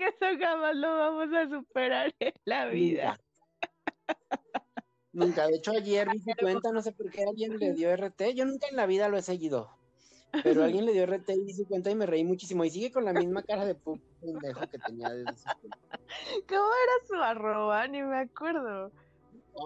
[0.00, 3.20] que eso jamás lo vamos a superar en la vida.
[5.12, 5.46] Nunca.
[5.46, 8.34] De hecho, ayer vi su cuenta, no sé por qué alguien le dio RT.
[8.34, 9.70] Yo nunca en la vida lo he seguido.
[10.44, 12.64] Pero alguien le dio RT y su cuenta y me reí muchísimo.
[12.64, 15.48] Y sigue con la misma cara de pendejo que tenía desde su
[16.48, 17.86] ¿Cómo era su arroba?
[17.88, 18.92] Ni me acuerdo.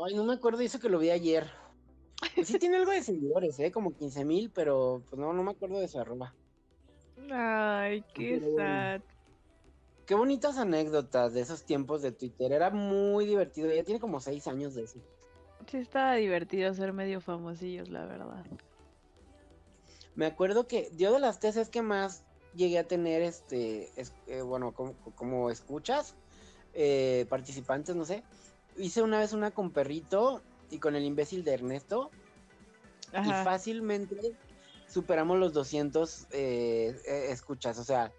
[0.04, 1.50] Ay, no me acuerdo, hizo que lo vi ayer.
[2.34, 3.70] Pues sí tiene algo de seguidores, ¿eh?
[3.70, 6.34] Como 15 mil, pero pues no, no me acuerdo de su arroba.
[7.30, 9.02] Ay, qué sad.
[10.06, 12.52] Qué bonitas anécdotas de esos tiempos de Twitter.
[12.52, 13.72] Era muy divertido.
[13.72, 14.98] Ya tiene como seis años de eso.
[15.70, 18.44] Sí, estaba divertido ser medio famosillos, la verdad.
[20.14, 22.22] Me acuerdo que yo de las tesis que más
[22.54, 23.90] llegué a tener, este,
[24.26, 24.74] eh, bueno,
[25.16, 26.14] como, escuchas,
[26.74, 28.22] eh, participantes, no sé.
[28.76, 32.10] Hice una vez una con Perrito y con el imbécil de Ernesto.
[33.12, 34.36] Y fácilmente
[34.88, 36.96] superamos los 200 eh,
[37.30, 37.78] escuchas.
[37.78, 38.12] O sea,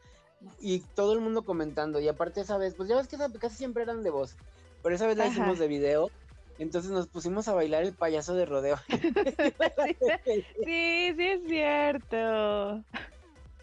[0.59, 1.99] y todo el mundo comentando.
[1.99, 4.35] Y aparte esa vez, pues ya ves que casi siempre eran de voz,
[4.83, 6.09] pero esa vez la hicimos de video.
[6.57, 8.77] Entonces nos pusimos a bailar el payaso de rodeo.
[8.87, 12.83] sí, sí es cierto.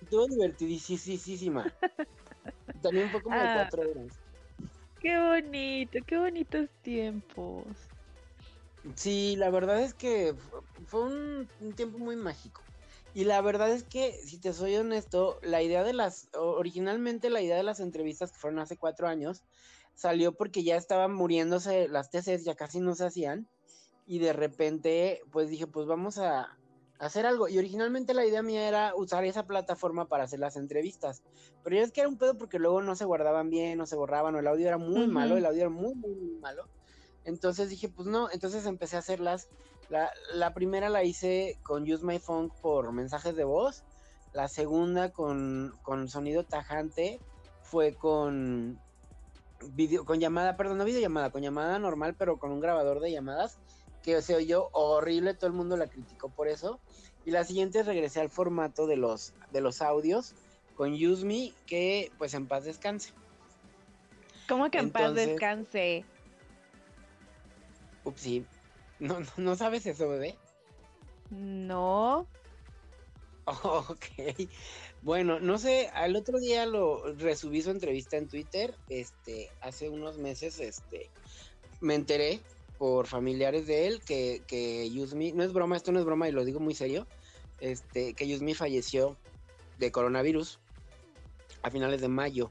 [0.03, 1.73] Estuvo divertidísima.
[2.83, 3.55] También fue como de ah.
[3.55, 4.13] cuatro horas.
[5.01, 7.65] Qué bonito, qué bonitos tiempos.
[8.95, 10.35] Sí, la verdad es que
[10.87, 12.62] fue un tiempo muy mágico.
[13.15, 17.43] Y la verdad es que, si te soy honesto, la idea de las, originalmente la
[17.43, 19.43] idea de las entrevistas que fueron hace cuatro años,
[19.95, 23.49] salió porque ya estaban muriéndose las tesis, ya casi no se hacían.
[24.07, 26.57] Y de repente, pues dije, pues vamos a,
[27.03, 27.49] hacer algo.
[27.49, 31.23] Y originalmente la idea mía era usar esa plataforma para hacer las entrevistas.
[31.65, 33.97] Pero ya es que era un pedo porque luego no se guardaban bien, no se
[33.97, 36.69] borraban, o el audio era muy malo, el audio era muy, muy, muy malo.
[37.25, 39.49] Entonces dije, pues no, entonces empecé a hacerlas
[40.33, 43.85] la, primera la hice con Use My Phone por mensajes de voz.
[44.33, 45.75] La segunda con,
[46.09, 47.21] sonido tajante
[47.63, 48.81] fue con
[49.75, 53.59] video, con llamada, perdón, no videollamada, con llamada normal, pero con un grabador de llamadas
[54.03, 56.81] que se oyó horrible, todo el mundo la criticó por eso.
[57.25, 60.35] Y la siguiente regresé al formato de los, de los audios
[60.75, 63.13] con Use Me, que pues en paz descanse.
[64.49, 66.05] ¿Cómo que en paz descanse?
[68.05, 68.27] Ups,
[69.03, 70.37] sí, ¿No, no, sabes eso, bebé?
[71.31, 72.27] No.
[73.45, 74.49] ok.
[75.03, 78.75] Bueno, no sé, al otro día lo resubí su entrevista en Twitter.
[78.89, 81.11] Este, hace unos meses, este,
[81.81, 82.41] me enteré
[82.79, 86.33] por familiares de él que, que Yusmi, no es broma, esto no es broma y
[86.33, 87.07] lo digo muy serio,
[87.61, 89.17] este, que Yusmi falleció
[89.79, 90.59] de coronavirus
[91.63, 92.51] a finales de mayo.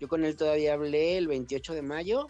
[0.00, 2.28] Yo con él todavía hablé el 28 de mayo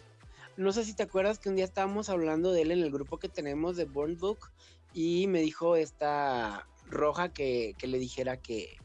[0.61, 3.17] no sé si te acuerdas que un día estábamos hablando de él en el grupo
[3.17, 4.51] que tenemos de Born Book
[4.93, 8.77] y me dijo esta roja que, le dijera que,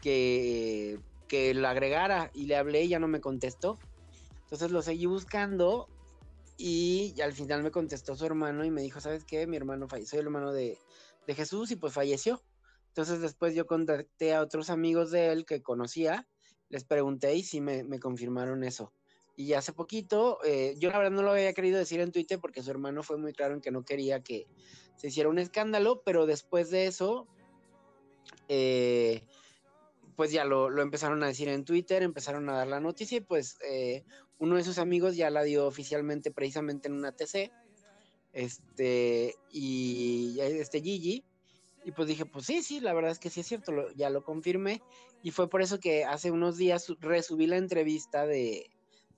[0.00, 0.98] que,
[1.28, 3.78] que lo agregara y le hablé y ya no me contestó.
[4.44, 5.88] Entonces lo seguí buscando
[6.56, 9.46] y al final me contestó su hermano y me dijo, ¿sabes qué?
[9.46, 10.78] Mi hermano falleció, soy el hermano de,
[11.26, 12.42] de Jesús y pues falleció.
[12.88, 16.26] Entonces después yo contacté a otros amigos de él que conocía,
[16.70, 18.92] les pregunté y sí me, me confirmaron eso.
[19.38, 22.60] Y hace poquito, eh, yo la verdad no lo había querido decir en Twitter porque
[22.60, 24.48] su hermano fue muy claro en que no quería que
[24.96, 27.28] se hiciera un escándalo, pero después de eso,
[28.48, 29.22] eh,
[30.16, 33.58] pues ya lo, empezaron a decir en Twitter, empezaron a dar la noticia y pues
[33.64, 34.02] eh,
[34.40, 37.52] uno de sus amigos ya la dio oficialmente precisamente en una TC,
[38.32, 41.24] este, y este Gigi,
[41.84, 44.24] y pues dije, pues sí, sí, la verdad es que sí es cierto, ya lo
[44.24, 44.82] confirmé,
[45.22, 48.68] y fue por eso que hace unos días resubí la entrevista de,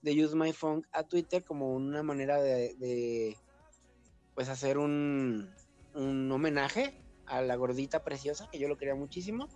[0.02, 3.36] de Use My Phone a Twitter como una manera de,
[4.34, 5.50] pues hacer un,
[5.94, 6.94] un homenaje
[7.26, 9.48] a la gordita preciosa, que yo lo quería muchísimo.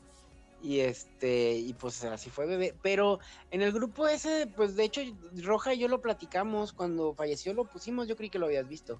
[0.62, 2.74] Y este, y pues así fue bebé.
[2.82, 3.18] Pero
[3.50, 5.02] en el grupo ese, pues de hecho,
[5.42, 6.72] Roja y yo lo platicamos.
[6.72, 8.98] Cuando falleció lo pusimos, yo creí que lo habías visto.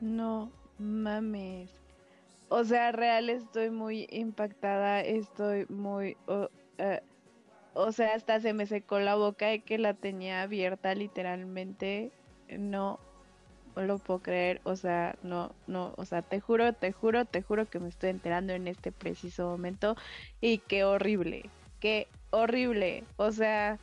[0.00, 1.70] No, mames.
[2.48, 6.16] O sea, real estoy muy impactada, estoy muy...
[6.78, 7.00] Eh,
[7.78, 12.12] o sea, hasta se me secó la boca de que la tenía abierta literalmente.
[12.58, 12.98] No
[13.76, 17.66] lo puedo creer, o sea, no, no, o sea, te juro, te juro, te juro
[17.66, 19.94] que me estoy enterando en este preciso momento
[20.40, 23.78] y qué horrible, qué horrible, o sea,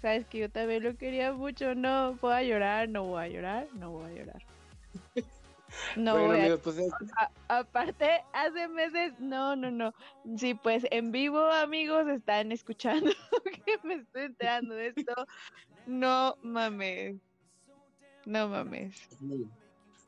[0.00, 1.74] Sabes que yo también lo quería mucho.
[1.74, 4.42] No voy a llorar, no voy a llorar, no voy a llorar.
[5.96, 6.56] No voy a...
[6.58, 6.76] Pues
[7.48, 9.94] aparte, hace meses, no, no, no.
[10.36, 13.10] Sí, pues en vivo, amigos, están escuchando
[13.64, 15.14] que me estoy enterando de esto.
[15.86, 17.16] No mames.
[18.24, 18.96] No mames.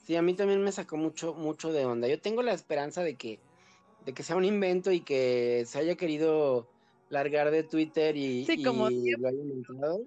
[0.05, 2.09] Sí, a mí también me sacó mucho, mucho de onda.
[2.09, 3.39] Yo tengo la esperanza de que,
[4.07, 6.67] de que sea un invento y que se haya querido
[7.11, 10.01] largar de Twitter y, lo haya inventado.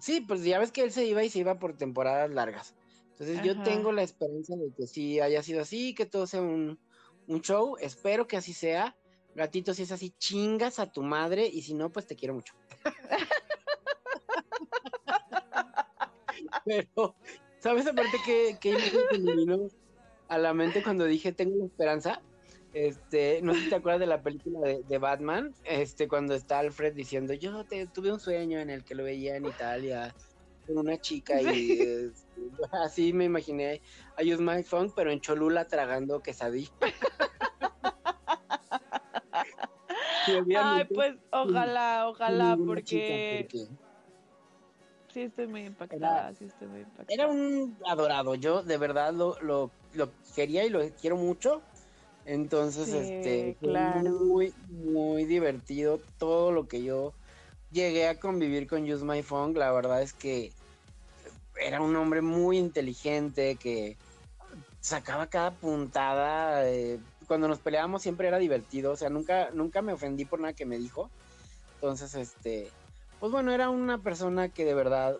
[0.00, 2.74] Sí, pues ya ves que él se iba y se iba por temporadas largas.
[3.18, 6.78] Entonces yo tengo la esperanza de que sí haya sido así, que todo sea un,
[7.26, 7.78] un show.
[7.80, 8.94] Espero que así sea.
[9.34, 12.52] Gatito, si es así, chingas a tu madre y si no, pues te quiero mucho.
[16.66, 17.16] Pero,
[17.58, 18.76] ¿sabes aparte que, que
[19.18, 19.68] me vino
[20.28, 22.20] a la mente cuando dije tengo la esperanza?
[22.74, 26.92] Este, no sé si te acuerdas de la película de, Batman, este, cuando está Alfred
[26.92, 30.14] diciendo, yo te, tuve un sueño en el que lo veía en Italia
[30.66, 32.12] con una chica y
[32.72, 33.80] así me imaginé
[34.16, 36.70] a Use My Phone, pero en Cholula tragando quesadilla.
[40.58, 43.48] Ay, pues ojalá, ojalá, porque
[45.16, 47.06] sí estoy muy impactada, sí estoy muy impactada.
[47.08, 49.70] Era un adorado, yo de verdad lo, lo,
[50.34, 51.62] quería y lo quiero mucho.
[52.26, 57.14] Entonces, este, muy, muy divertido todo lo que yo
[57.70, 59.54] llegué a convivir con Use My Phone.
[59.54, 60.52] La verdad es que
[61.60, 63.96] era un hombre muy inteligente que
[64.80, 66.68] sacaba cada puntada.
[66.68, 68.92] Eh, cuando nos peleábamos siempre era divertido.
[68.92, 71.10] O sea, nunca, nunca me ofendí por nada que me dijo.
[71.74, 72.70] Entonces, este,
[73.20, 75.16] pues bueno, era una persona que de verdad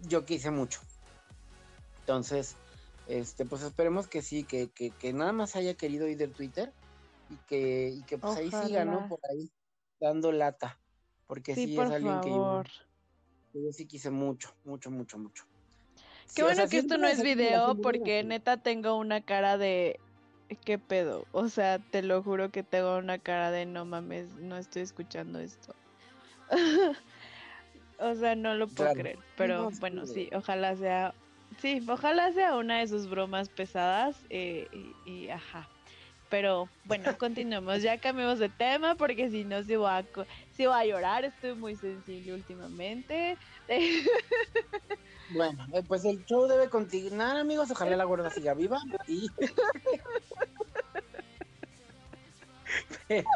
[0.00, 0.80] yo quise mucho.
[2.00, 2.56] Entonces,
[3.08, 6.72] este, pues esperemos que sí, que, que, que nada más haya querido ir del Twitter
[7.30, 9.08] y que, y que pues ahí siga, ¿no?
[9.08, 9.50] Por ahí,
[10.00, 10.78] dando lata.
[11.26, 15.44] Porque sí, es alguien que yo, sí quise mucho, mucho, mucho, mucho.
[16.34, 19.98] Qué bueno que esto no es video, porque neta tengo una cara de
[20.64, 21.24] ¿qué pedo?
[21.32, 25.40] O sea, te lo juro que tengo una cara de no mames, no estoy escuchando
[25.40, 25.74] esto.
[27.98, 29.18] O sea, no lo puedo creer.
[29.36, 31.14] Pero bueno, sí, ojalá sea.
[31.60, 34.16] Sí, ojalá sea una de sus bromas pesadas.
[34.28, 34.68] Eh,
[35.06, 35.66] y, ajá.
[36.28, 37.82] Pero bueno, continuemos.
[37.82, 40.04] Ya cambiamos de tema porque si no, si voy, a,
[40.56, 41.24] si voy a llorar.
[41.24, 43.36] Estoy muy sensible últimamente.
[45.28, 47.68] Bueno, eh, pues el show debe continuar, amigos.
[47.72, 48.80] Ojalá la gorda siga viva.
[49.08, 49.28] Y.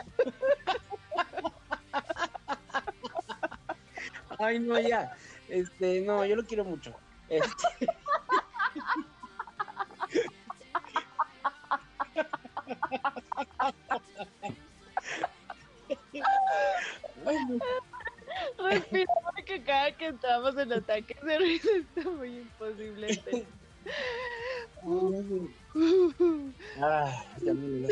[4.39, 5.17] Ay, no, ya.
[5.49, 6.95] Este, no, yo lo quiero mucho.
[7.29, 7.87] Este...
[18.59, 23.23] Respira porque cada que entramos en ataque de risa está muy imposible.
[26.81, 27.87] ah, ya me.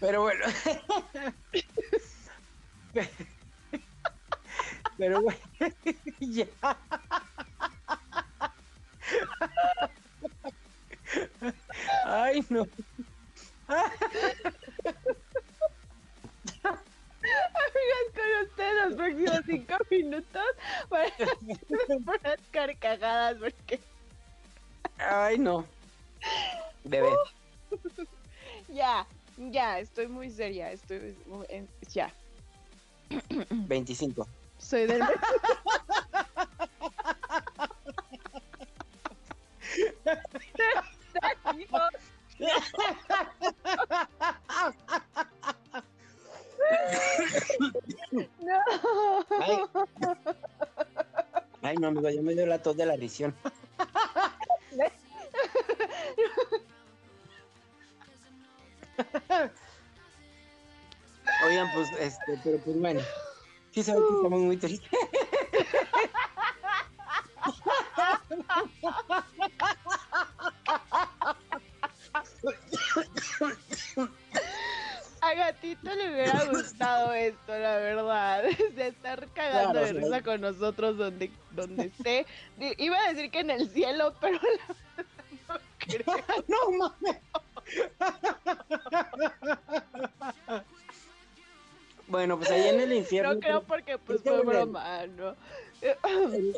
[0.00, 0.44] Pero bueno.
[4.96, 5.38] Pero bueno,
[6.20, 6.46] ya.
[12.04, 12.66] Ay, no.
[13.68, 14.42] Amigas,
[18.14, 20.42] con ustedes los próximos cinco minutos
[20.88, 21.10] para
[22.06, 23.80] unas carcajadas porque.
[24.98, 25.64] Ay, no.
[26.84, 27.08] Bebé.
[28.68, 30.70] ya, ya, estoy muy seria.
[30.72, 31.16] Estoy.
[31.92, 32.12] Ya.
[33.50, 34.28] 25.
[34.58, 35.02] Soy del.
[48.40, 48.60] no.
[49.40, 49.58] Ay.
[51.62, 53.34] Ay, no, amigo, ya me dio la tos de la risión.
[61.46, 63.00] Oigan, pues, este, pero pues bueno.
[63.70, 64.90] Sí, sabe que estamos muy tristes.
[80.34, 82.26] Con nosotros donde, donde esté.
[82.78, 85.04] Iba a decir que en el cielo, pero la
[85.48, 86.04] no creo.
[86.48, 87.20] no mames.
[92.08, 93.34] Bueno, pues ahí en el infierno.
[93.34, 95.36] No creo porque pues fue broma, ¿no?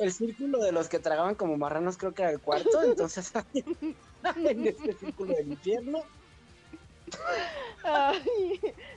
[0.01, 4.67] El, círculo de los que tragaban como marranos creo que era el cuarto, entonces en
[4.67, 6.03] este círculo del infierno.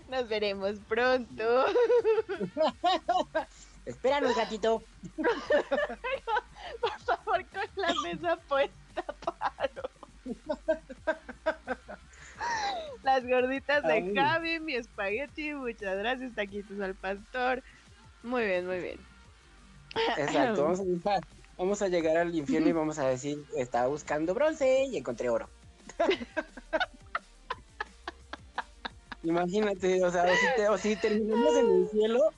[0.10, 1.66] nos veremos pronto.
[3.90, 4.84] Espéranos, gatito.
[6.82, 9.90] Por favor, con la mesa puesta, paro.
[13.04, 17.64] Las gorditas de Javi, mi espagueti, muchas gracias, taquitos al pastor.
[18.22, 19.00] Muy bien, muy bien.
[20.18, 20.84] Exacto, vamos a,
[21.58, 25.50] vamos a llegar al infierno y vamos a decir, estaba buscando bronce y encontré oro.
[29.24, 30.28] Imagínate, o sea,
[30.70, 32.32] o si, terminamos en el cielo,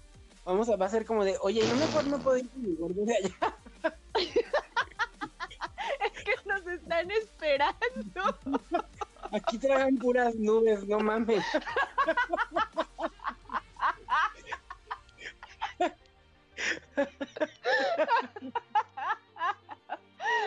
[0.46, 2.76] vamos a, va a ser como de, oye, no mejor no puedo ir con mi
[2.76, 3.36] gordo de allá.
[6.06, 8.38] es que nos están esperando.
[9.32, 11.44] Aquí traen puras nubes, no mames.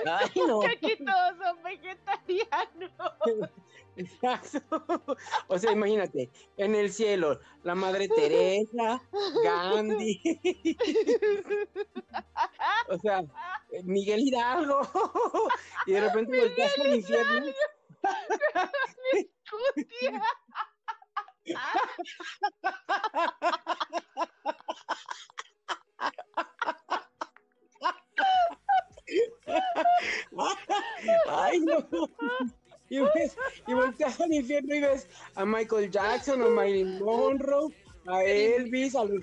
[0.07, 0.61] Ay, no.
[4.25, 4.61] Exacto.
[5.49, 9.01] O sea, imagínate, en el cielo, la Madre Teresa,
[9.45, 10.21] Gandhi,
[12.89, 13.23] o sea,
[13.85, 14.81] Miguel Hidalgo,
[15.87, 17.47] y de repente volteas al infierno.
[31.29, 31.87] Ay, no.
[32.95, 33.37] Y, ves,
[33.67, 37.75] y volteas al infierno y ves a Michael Jackson, a Marilyn Monroe,
[38.07, 39.21] a Elvis, al,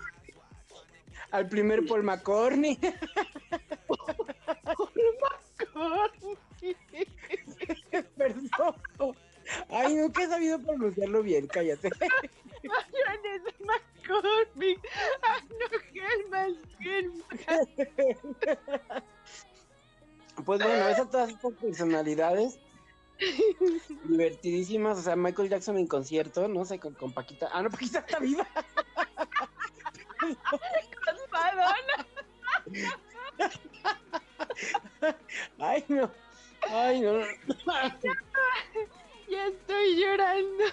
[1.31, 2.77] al primer Paul McCartney.
[3.87, 4.91] Paul
[5.21, 6.35] McCartney.
[8.17, 9.15] Perdón.
[9.69, 11.89] Ay, nunca he sabido pronunciarlo bien, cállate.
[12.63, 14.79] Mayonesa McCormick.
[15.21, 15.65] Ay, no,
[16.01, 16.57] Helmas.
[20.45, 22.59] Pues bueno, esas todas estas personalidades
[24.05, 24.97] divertidísimas.
[24.97, 27.49] O sea, Michael Jackson en concierto, no sé, con, con Paquita.
[27.53, 28.47] Ah, no, Paquita está viva.
[30.19, 30.35] con
[31.31, 32.07] Madonna.
[35.59, 36.11] Ay, no.
[36.69, 37.19] Ay, no.
[39.29, 40.63] Ya estoy llorando.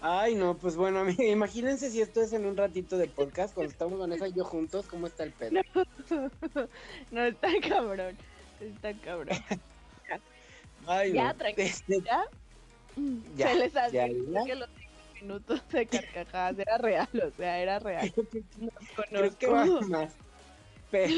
[0.00, 3.98] Ay, no, pues bueno, imagínense si esto es en un ratito de podcast, cuando estamos
[3.98, 5.60] Vanessa y yo juntos, ¿cómo está el pedo?
[7.10, 8.16] No, está cabrón,
[8.60, 9.36] está cabrón.
[10.86, 11.68] Ay, ya, tranquilo,
[12.04, 12.24] ¿ya?
[13.36, 13.98] ya, Se les hace
[14.46, 18.12] que los cinco minutos de carcajadas era real, o sea, era real.
[19.08, 19.48] Creo que
[19.88, 20.12] más.
[20.90, 21.14] Pero...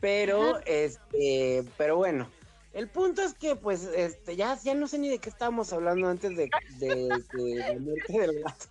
[0.00, 2.28] pero, este, pero bueno,
[2.72, 6.08] el punto es que, pues, este, ya, ya no sé ni de qué estábamos hablando
[6.08, 8.66] antes de, de, de la muerte del gato.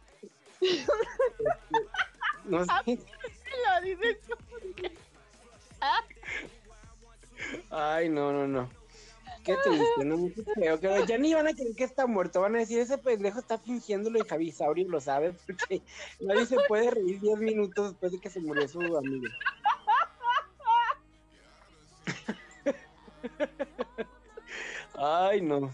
[0.62, 0.94] Este,
[2.44, 2.72] no sé.
[2.86, 4.18] Lo dices.
[7.70, 8.70] Ay, no, no, no.
[9.44, 10.80] Qué triste, no qué feo.
[10.80, 12.42] Que ya ni van a creer que está muerto.
[12.42, 15.82] Van a decir, ese pendejo está fingiéndolo y Javi Saurio lo sabe porque
[16.20, 19.28] nadie se puede reír 10 minutos después de que se murió su amigo.
[24.98, 25.72] Ay, no.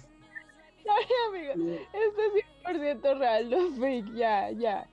[0.88, 1.54] Ay, amiga,
[1.94, 4.88] esto es 100% real, no fake, ya, ya.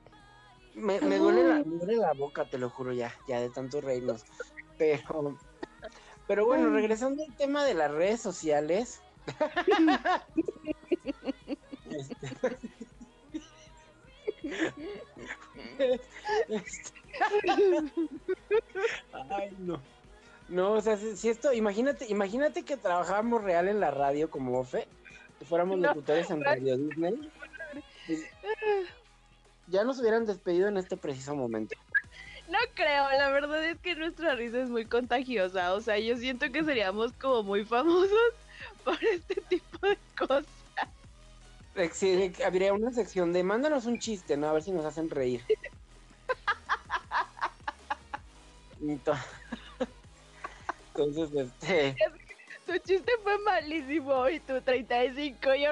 [0.74, 3.80] Me, me, duele la, me duele la boca, te lo juro, ya, ya de tanto
[3.80, 4.24] reírnos.
[4.78, 5.36] Pero,
[6.30, 9.00] pero bueno, regresando al tema de las redes sociales.
[15.80, 15.98] este,
[16.48, 17.00] este,
[19.28, 19.82] ay, no.
[20.48, 24.60] No, o sea, si, si, esto, imagínate, imagínate que trabajáramos real en la radio como
[24.60, 24.86] Ofe,
[25.40, 27.28] que fuéramos no, locutores en Radio Disney.
[28.06, 28.20] Pues,
[29.66, 31.74] ya nos hubieran despedido en este preciso momento.
[32.50, 36.50] No creo, la verdad es que nuestra risa es muy contagiosa, o sea, yo siento
[36.50, 38.10] que seríamos como muy famosos
[38.84, 40.46] por este tipo de cosas.
[41.92, 44.48] Sí, habría una sección de mándanos un chiste, ¿no?
[44.48, 45.46] A ver si nos hacen reír.
[50.94, 51.96] Entonces, este...
[52.66, 55.70] Tu chiste fue malísimo y tu 35 yo...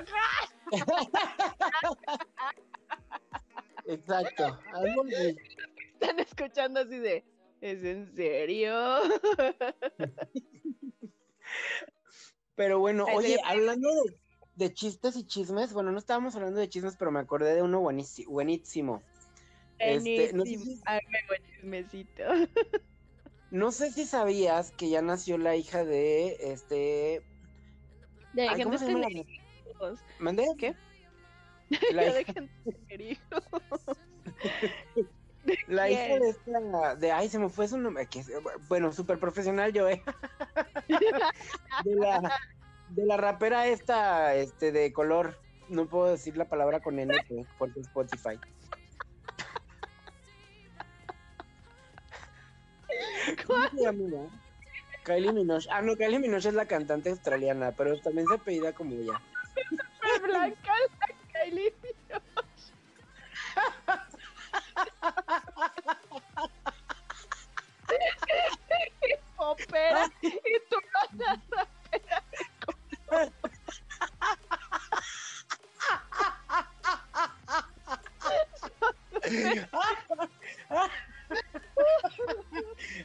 [3.87, 4.59] Exacto.
[4.75, 5.05] Algo.
[6.01, 7.25] Están escuchando así de,
[7.61, 8.73] ¿es en serio?
[12.55, 14.17] Pero bueno, oye, hablando de,
[14.55, 17.81] de, chistes y chismes, bueno, no estábamos hablando de chismes, pero me acordé de uno
[17.81, 18.31] buenísimo.
[18.31, 19.03] Buenísimo.
[19.81, 20.81] Este, no, sé si,
[21.27, 22.23] buen chismecito.
[23.51, 27.23] no sé si sabías que ya nació la hija de este.
[28.35, 29.97] De Ay, ¿cómo se llama la...
[30.21, 30.47] ¿Mandé?
[30.59, 30.77] ¿Qué?
[31.93, 32.13] La hija...
[32.15, 33.19] de gente.
[35.67, 38.25] La hija de esta, de, ay, se me fue su nombre, que,
[38.69, 40.03] bueno, súper profesional yo, eh.
[41.85, 42.39] de, la,
[42.91, 45.39] de la rapera esta, este, de color,
[45.69, 47.15] no puedo decir la palabra con N
[47.59, 48.39] porque Spotify.
[53.47, 54.29] ¿Cómo se llama?
[55.05, 55.67] Kylie Minogue.
[55.71, 59.21] Ah, no, Kylie Minogue es la cantante australiana, pero también se apellida como ella.
[60.23, 61.75] blanca la Kylie
[70.29, 72.25] y tú la rapera
[73.11, 73.33] de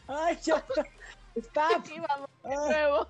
[0.07, 0.63] Ay, ya
[1.35, 1.67] está.
[1.77, 3.07] Aquí vamos de nuevo.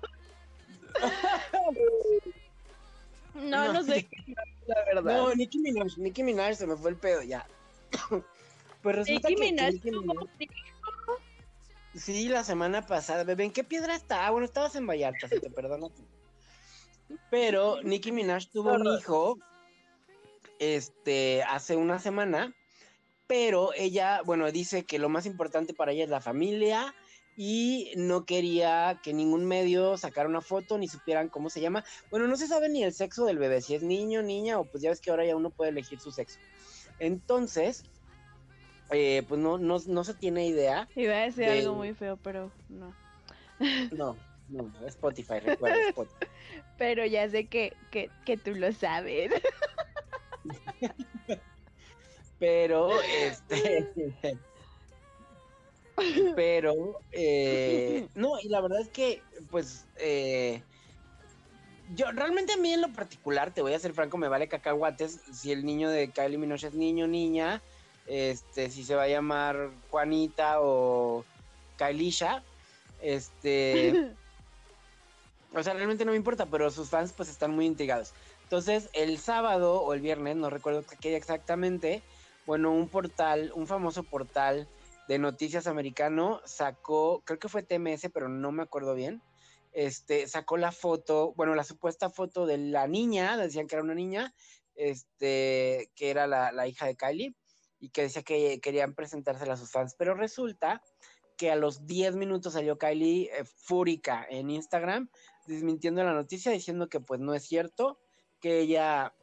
[3.34, 4.34] No, no, sé qué,
[4.66, 5.16] la verdad.
[5.16, 7.46] No, Nicki Minaj, Nicki Minaj se me fue el pedo ya.
[8.82, 10.28] Pues resulta Nicki que Minaj Nicki tuvo Minaj-
[11.94, 14.26] Sí, la semana pasada, bebé, ¿en qué piedra está?
[14.26, 15.50] Ah, bueno, estabas en Vallarta, se te.
[17.30, 19.38] Pero Nicki Minaj tuvo un hijo,
[20.58, 22.54] este, hace una semana,
[23.28, 26.94] pero ella, bueno, dice que lo más importante para ella es la familia
[27.36, 31.84] y no quería que ningún medio sacara una foto ni supieran cómo se llama.
[32.10, 34.82] Bueno, no se sabe ni el sexo del bebé, si es niño, niña o pues
[34.82, 36.38] ya ves que ahora ya uno puede elegir su sexo.
[36.98, 37.84] Entonces,
[38.94, 40.88] eh, pues no, no, no se tiene idea.
[40.94, 42.94] Iba a decir de- algo muy feo, pero no.
[43.92, 44.16] No,
[44.48, 46.26] no, Spotify, recuerda, Spotify.
[46.78, 49.30] Pero ya sé que, que, que tú lo sabes.
[52.38, 53.88] Pero, este.
[56.34, 60.62] pero, eh, no, y la verdad es que, pues, eh,
[61.94, 65.20] yo realmente a mí en lo particular, te voy a ser franco, me vale cacahuates
[65.32, 67.62] si el niño de Kylie Minogue es niño, niña,
[68.06, 71.24] este, si se va a llamar Juanita o
[71.76, 72.42] Kylisha,
[73.02, 74.12] este.
[75.56, 78.12] O sea, realmente no me importa, pero sus fans pues están muy intrigados.
[78.42, 82.02] Entonces, el sábado o el viernes, no recuerdo qué día exactamente,
[82.44, 84.66] bueno, un portal, un famoso portal
[85.06, 89.22] de noticias americano sacó, creo que fue TMS, pero no me acuerdo bien,
[89.72, 93.94] este, sacó la foto, bueno, la supuesta foto de la niña, decían que era una
[93.94, 94.34] niña,
[94.74, 97.34] este, que era la, la hija de Kylie,
[97.84, 100.82] y que decía que querían presentársela a sus fans, pero resulta
[101.36, 105.10] que a los 10 minutos salió Kylie eh, fúrica en Instagram,
[105.46, 107.98] desmintiendo la noticia, diciendo que pues no es cierto,
[108.40, 109.14] que ella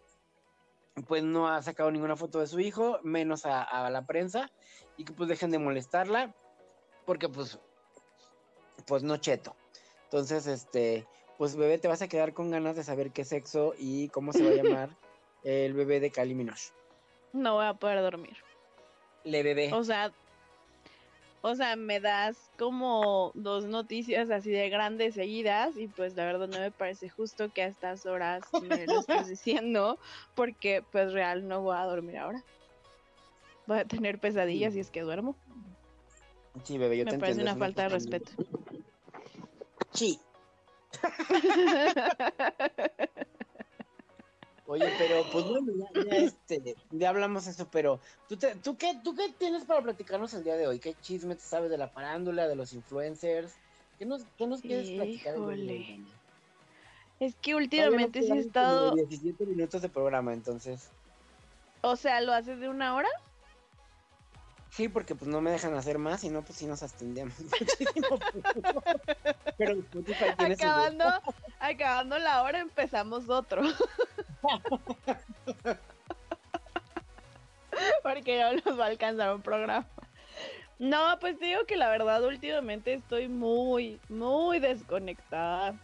[1.07, 4.51] pues no ha sacado ninguna foto de su hijo, menos a, a la prensa,
[4.95, 6.35] y que pues dejen de molestarla,
[7.07, 7.57] porque pues,
[8.85, 9.55] pues no cheto.
[10.03, 11.07] Entonces, este,
[11.39, 14.43] pues bebé, te vas a quedar con ganas de saber qué sexo y cómo se
[14.43, 14.97] va a llamar
[15.43, 16.61] el bebé de Kylie Minogue.
[17.33, 18.37] No voy a poder dormir.
[19.23, 19.71] Le bebé.
[19.73, 20.11] O sea,
[21.41, 26.47] o sea, me das como dos noticias así de grandes seguidas y pues la verdad
[26.47, 29.97] no me parece justo que a estas horas me lo estés diciendo
[30.35, 32.43] porque pues real no voy a dormir ahora.
[33.65, 35.35] Voy a tener pesadillas si es que duermo.
[36.63, 37.53] Sí, bebé, yo me te parece entiendo.
[37.53, 38.31] una falta de respeto.
[39.93, 40.19] Sí.
[44.71, 47.99] Oye, pero pues bueno, ya, ya, este, ya hablamos eso, pero
[48.29, 50.79] ¿tú, te- tú, qué, ¿tú qué tienes para platicarnos el día de hoy?
[50.79, 53.51] ¿Qué chisme te sabes de la farándula, de los influencers?
[53.99, 55.35] ¿Qué nos, qué nos quieres platicar?
[55.35, 55.85] Híjole.
[57.19, 60.87] Es que últimamente sí he estado, 17 minutos de programa, entonces.
[61.81, 63.09] o sea, ¿lo haces de una hora?
[64.71, 68.21] Sí, porque pues no me dejan hacer más y no, pues sí nos extendemos muchísimo.
[69.57, 71.05] pero Spotify tiene su- Acabando,
[71.59, 73.61] acabando la hora empezamos otro.
[78.03, 79.85] Porque ya nos va a alcanzar un programa.
[80.79, 85.75] No, pues te digo que la verdad últimamente estoy muy, muy desconectada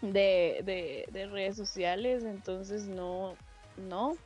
[0.00, 3.34] de, de, de redes sociales, entonces no,
[3.76, 4.16] no,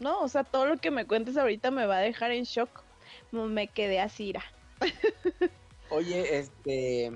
[0.00, 2.82] no, o sea, todo lo que me cuentes ahorita me va a dejar en shock.
[3.32, 4.42] Me quedé así, ira.
[5.90, 7.12] Oye, este.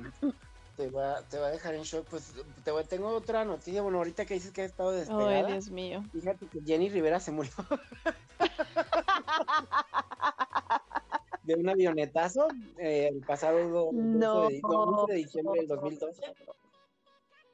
[0.76, 2.06] Te va, te va a dejar en shock.
[2.08, 2.32] Pues
[2.64, 3.82] te voy- tengo otra noticia.
[3.82, 5.46] Bueno, ahorita que dices que ha estado despegada.
[5.46, 6.02] Ay, Dios mío.
[6.12, 7.52] Fíjate que Jenny Rivera se murió.
[11.42, 12.48] de un avionetazo
[12.78, 14.48] eh, el pasado do- 12 No.
[14.48, 16.22] de, no, 11 de diciembre del 2012.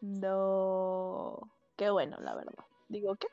[0.02, 1.40] No.
[1.76, 2.64] Qué bueno, la verdad.
[2.88, 3.26] Digo, ¿qué?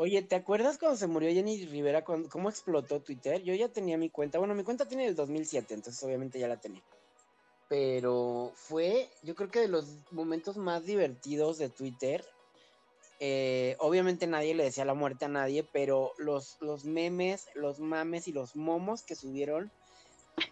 [0.00, 2.02] Oye, ¿te acuerdas cuando se murió Jenny Rivera?
[2.02, 3.42] cuando- ¿Cómo explotó Twitter?
[3.42, 4.38] Yo ya tenía mi cuenta.
[4.38, 6.82] Bueno, mi cuenta tiene del 2007, entonces obviamente ya la tenía.
[7.68, 12.24] Pero fue, yo creo que de los momentos más divertidos de Twitter.
[13.18, 18.26] eh, obviamente nadie le decía la muerte a nadie, pero los, los memes, los mames
[18.26, 19.70] y los momos que subieron,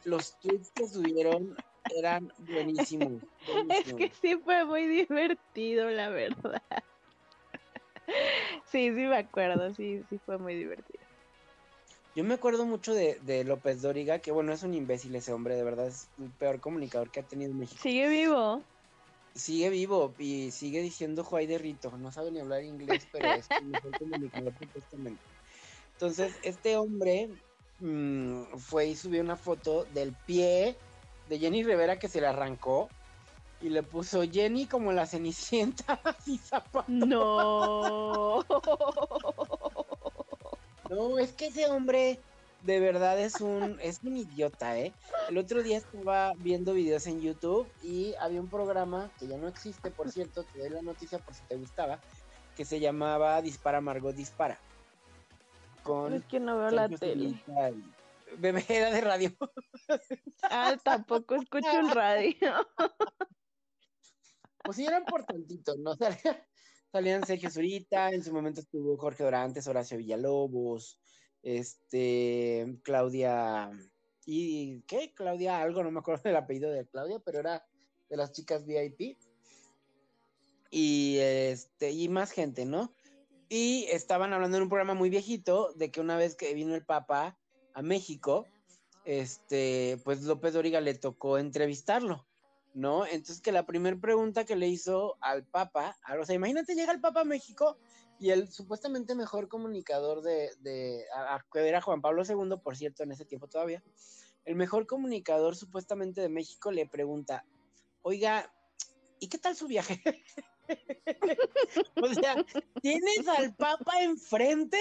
[0.05, 1.57] los tweets que subieron
[1.97, 3.23] eran buenísimos.
[3.71, 6.61] Es que sí fue muy divertido, la verdad.
[8.71, 11.05] Sí, sí me acuerdo, sí, sí fue muy divertido.
[12.15, 15.55] Yo me acuerdo mucho de, de, López Dóriga, que bueno, es un imbécil ese hombre,
[15.55, 17.81] de verdad, es el peor comunicador que ha tenido México.
[17.81, 18.63] Sigue vivo.
[19.35, 23.49] Sigue vivo y sigue diciendo Juay de Rito, no sabe ni hablar inglés, pero es
[23.51, 25.23] el mejor comunicador supuestamente.
[25.93, 27.29] Entonces, este hombre
[27.79, 30.77] mmm, fue y subió una foto del pie
[31.29, 32.89] de Jenny Rivera que se le arrancó
[33.61, 36.85] y le puso Jenny como la cenicienta y zapato.
[36.89, 38.45] No.
[40.91, 42.19] No, es que ese hombre
[42.63, 44.93] de verdad es un, es un idiota, ¿eh?
[45.29, 49.49] El otro día estaba viendo videos en YouTube y había un programa que ya no
[49.49, 52.01] existe, por cierto, te doy la noticia por si te gustaba,
[52.57, 54.59] que se llamaba Dispara Margot Dispara.
[55.83, 57.43] Con es que no veo la tele.
[58.39, 59.33] Bebé era de radio.
[60.43, 62.35] Ah, tampoco escucho un radio.
[64.69, 65.97] Pues sí, eran por tantito, ¿no?
[66.93, 71.01] Salían Sergio Zurita, en su momento estuvo Jorge Dorantes, Horacio Villalobos,
[71.43, 73.71] este, Claudia,
[74.27, 75.15] ¿y qué?
[75.15, 77.67] Claudia, algo, no me acuerdo del apellido de Claudia, pero era
[78.11, 79.17] de las chicas VIP.
[80.71, 82.93] Y este, y más gente, ¿no?
[83.49, 86.85] Y estaban hablando en un programa muy viejito de que una vez que vino el
[86.85, 87.39] Papa
[87.73, 88.47] a México,
[89.07, 92.28] este, pues López Dóriga le tocó entrevistarlo.
[92.75, 93.07] ¿No?
[93.07, 97.01] Entonces que la primera pregunta que le hizo al Papa, o sea, imagínate llega el
[97.01, 97.79] Papa a México
[98.21, 103.13] y el supuestamente mejor comunicador de, de a, era Juan Pablo II, por cierto, en
[103.13, 103.83] ese tiempo todavía,
[104.45, 107.45] el mejor comunicador supuestamente de México le pregunta,
[108.03, 108.53] oiga,
[109.21, 110.03] ¿y qué tal su viaje?
[112.03, 112.45] o sea,
[112.83, 114.79] tienes al Papa enfrente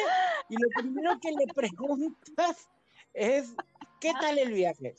[0.50, 2.68] y lo primero que le preguntas
[3.14, 3.54] es,
[4.00, 4.96] ¿qué tal el viaje?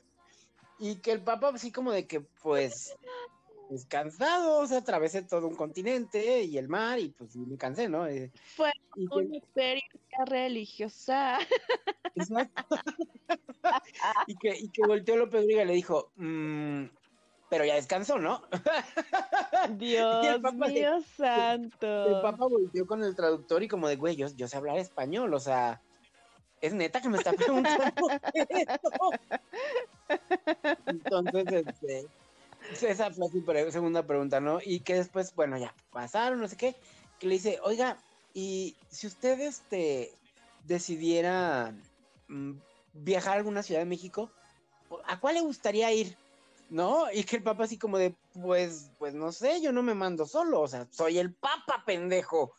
[0.79, 2.95] Y que el Papa así como de que pues
[3.68, 7.89] pues cansado, o sea, atravesé todo un continente y el mar y pues me cansé,
[7.89, 8.07] ¿no?
[8.07, 11.39] Eh, Fue una experiencia religiosa.
[14.26, 16.85] y, que, y que volteó López Riga y le dijo, mmm,
[17.51, 18.43] pero ya descansó, ¿no?
[19.76, 22.16] Dios mío santo.
[22.16, 25.35] El Papa volteó con el traductor y como de, güey, yo, yo sé hablar español,
[25.35, 25.83] o sea,
[26.61, 28.91] es neta que me está preguntando esto.
[30.87, 32.09] Entonces, este,
[32.83, 34.59] esa fue su segunda pregunta, ¿no?
[34.65, 36.77] Y que después, bueno, ya pasaron, no sé qué,
[37.19, 37.99] que le dice, oiga,
[38.35, 40.13] y si usted este,
[40.65, 41.75] decidiera
[42.29, 42.53] mm,
[42.93, 44.31] viajar a alguna ciudad de México,
[45.07, 46.17] ¿a cuál le gustaría ir?
[46.71, 47.11] ¿No?
[47.11, 50.27] Y que el papa así como de, pues, pues no sé, yo no me mando
[50.27, 52.53] solo, o sea, soy el papa, pendejo.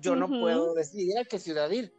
[0.00, 1.92] Yo no puedo decidir a qué ciudad ir.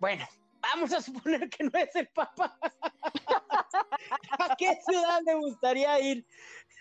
[0.00, 0.26] Bueno,
[0.60, 2.58] vamos a suponer que no es el Papa.
[4.38, 6.26] ¿A qué ciudad me gustaría ir?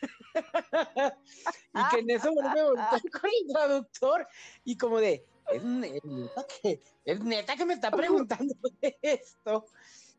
[1.73, 4.27] y que en eso vuelve a voltear con el traductor
[4.63, 9.65] y como de, es, neta que, es neta que me está preguntando de esto.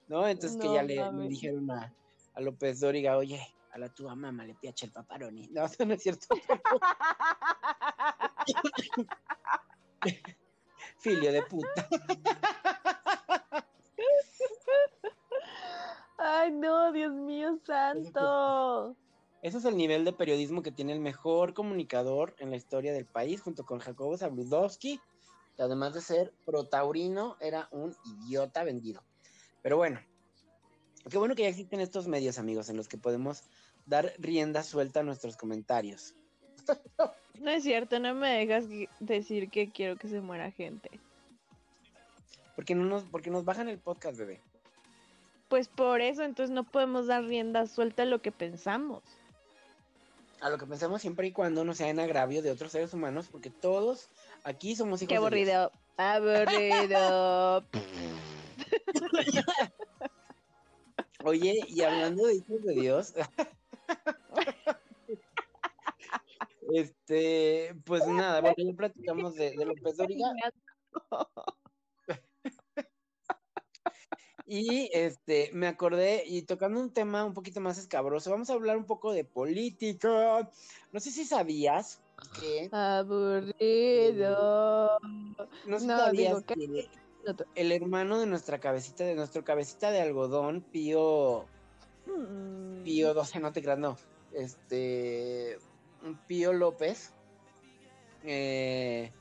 [0.09, 0.27] ¿No?
[0.27, 1.95] Entonces que ya le, dijeron a,
[2.35, 3.41] a, López Dóriga, oye,
[3.73, 5.49] a la tuya mamá le piache el paparoni.
[5.49, 6.27] No, eso no es cierto.
[10.99, 11.89] Filio de puta.
[16.19, 18.97] Ay, no, Dios mío santo.
[19.43, 23.07] Ese es el nivel de periodismo que tiene el mejor comunicador en la historia del
[23.07, 25.01] país, junto con Jacobo Zabludowski,
[25.57, 29.03] que además de ser protaurino, era un idiota vendido.
[29.63, 30.01] Pero bueno,
[31.09, 33.45] qué bueno que ya existen estos medios, amigos, en los que podemos
[33.87, 36.15] dar rienda suelta a nuestros comentarios.
[37.41, 38.67] No es cierto, no me dejas
[38.99, 40.91] decir que quiero que se muera gente.
[42.61, 44.39] Porque, no nos, porque nos bajan el podcast, bebé.
[45.49, 49.03] Pues por eso, entonces no podemos dar rienda suelta a lo que pensamos.
[50.43, 53.29] A lo que pensamos siempre y cuando no sea en agravio de otros seres humanos,
[53.33, 54.11] porque todos
[54.45, 55.73] aquí somos hijos Qué aburrido.
[55.97, 57.65] Aburrido.
[61.25, 63.15] Oye, y hablando de hijos de Dios.
[66.75, 70.31] este, pues nada, bueno, ya platicamos de, de López Dóriga.
[74.53, 78.77] Y este, me acordé, y tocando un tema un poquito más escabroso, vamos a hablar
[78.77, 80.51] un poco de política.
[80.91, 82.01] No sé si sabías
[82.41, 82.69] que.
[82.73, 84.19] Aburrido.
[85.69, 86.89] No sé si sabías que
[87.55, 91.45] el hermano de nuestra cabecita, de nuestro cabecita de algodón, Pío.
[92.07, 92.83] Mm.
[92.83, 93.97] Pío 12, no te creas, no.
[94.33, 95.61] Este.
[96.27, 97.13] Pío López.
[98.25, 99.13] Eh,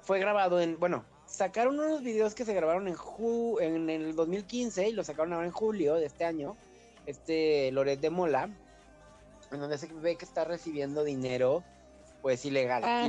[0.00, 1.04] fue grabado en, bueno,
[1.36, 5.46] sacaron unos videos que se grabaron en, ju en el 2015 y los sacaron ahora
[5.46, 6.56] en julio de este año,
[7.04, 8.48] este Loret de Mola,
[9.52, 11.62] en donde se ve que está recibiendo dinero,
[12.22, 13.08] pues ilegal, ah,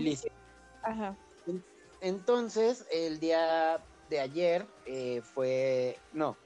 [0.83, 1.15] Ajá.
[2.01, 6.37] Entonces, el día de ayer eh, fue, no,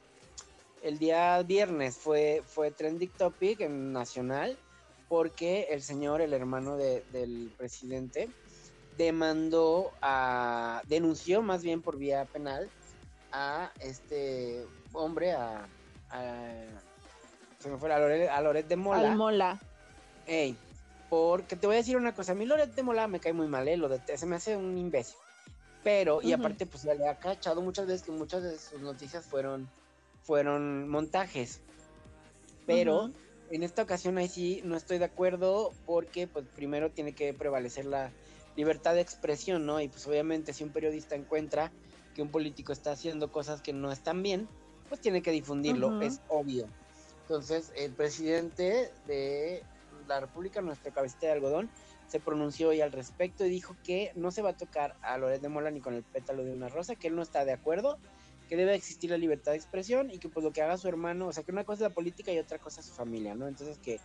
[0.83, 4.57] el día viernes fue, fue trending topic en nacional
[5.09, 8.29] porque el señor, el hermano del presidente,
[9.01, 12.69] demandó a, denunció más bien por vía penal
[13.31, 15.67] a este hombre, a,
[17.59, 19.11] se me fue a Loret, de Mola.
[19.11, 19.59] Al Mola.
[20.27, 20.55] Ey,
[21.09, 23.47] porque te voy a decir una cosa, a mí Loret de Mola me cae muy
[23.47, 23.77] mal, ¿eh?
[23.77, 25.17] lo de, se me hace un imbécil.
[25.83, 29.67] Pero, y aparte, pues le ha cachado muchas veces que muchas de sus noticias fueron,
[30.21, 31.59] fueron montajes.
[32.67, 33.09] Pero
[33.49, 37.85] en esta ocasión ahí sí no estoy de acuerdo porque, pues primero tiene que prevalecer
[37.85, 38.11] la
[38.55, 39.79] libertad de expresión, ¿no?
[39.81, 41.71] Y pues obviamente si un periodista encuentra
[42.13, 44.47] que un político está haciendo cosas que no están bien,
[44.89, 46.67] pues tiene que difundirlo, es obvio.
[47.21, 49.63] Entonces, el presidente de
[50.07, 51.69] la República, nuestro cabecita de algodón,
[52.07, 55.41] se pronunció hoy al respecto y dijo que no se va a tocar a Loret
[55.41, 57.97] de Mola ni con el pétalo de una rosa, que él no está de acuerdo,
[58.49, 61.27] que debe existir la libertad de expresión y que pues lo que haga su hermano,
[61.27, 63.47] o sea que una cosa es la política y otra cosa es su familia, ¿no?
[63.47, 64.01] Entonces que,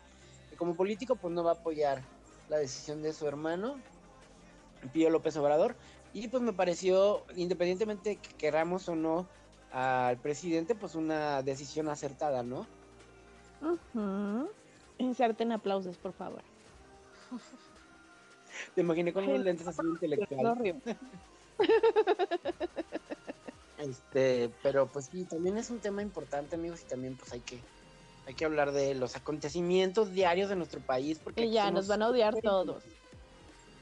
[0.57, 2.01] como político pues no va a apoyar
[2.49, 3.81] la decisión de su hermano,
[4.91, 5.77] Pío López Obrador,
[6.13, 9.27] y pues me pareció, independientemente que queramos o no
[9.73, 12.67] al presidente, pues una decisión acertada, ¿no?
[14.99, 16.43] Inserten aplausos, por favor.
[18.75, 20.77] Te imaginé con unos lentes así intelectuales.
[23.79, 27.61] este, pero pues sí, también es un tema importante, amigos, y también pues hay que
[28.27, 32.03] hay que hablar de los acontecimientos diarios de nuestro país porque y ya nos van
[32.03, 32.83] a odiar todos.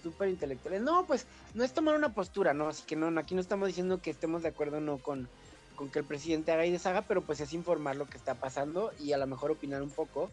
[0.05, 0.83] Súper intelectuales.
[0.83, 2.69] No, pues no es tomar una postura, ¿no?
[2.69, 5.31] Así que no, aquí no estamos diciendo que estemos de acuerdo no con,
[5.77, 8.93] con que el presidente haga y deshaga, pero pues es informar lo que está pasando
[9.01, 10.31] y a lo mejor opinar un poco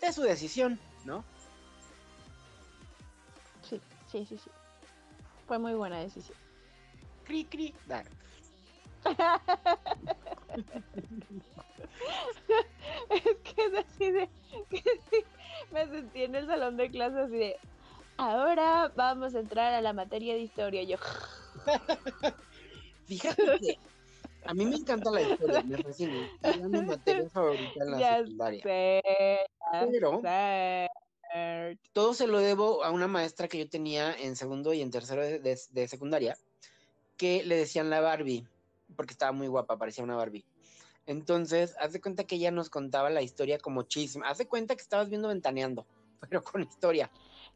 [0.00, 1.24] de su decisión, ¿no?
[3.68, 3.80] Sí,
[4.12, 4.38] sí, sí.
[5.48, 6.38] Fue muy buena decisión.
[7.24, 7.74] Cri, cri.
[13.10, 14.28] es que es así de.
[15.72, 17.56] me sentí en el salón de clases así de.
[18.20, 20.82] Ahora vamos a entrar a la materia de historia.
[20.82, 20.98] Yo.
[23.06, 23.78] Fíjate que
[24.44, 26.28] a mí me encanta la historia, me fascina.
[26.42, 28.62] Es mi materia favorita en la ya secundaria.
[28.62, 30.20] Sé, Pero
[31.94, 35.22] todo se lo debo a una maestra que yo tenía en segundo y en tercero
[35.22, 36.36] de, secundaria,
[37.16, 38.46] que le decían la Barbie,
[38.96, 40.44] porque estaba muy guapa, parecía una Barbie.
[41.06, 44.26] Entonces, haz de cuenta que ella nos contaba la historia como chisme.
[44.26, 45.86] Haz de cuenta que estabas viendo ventaneando,
[46.28, 47.10] pero con historia.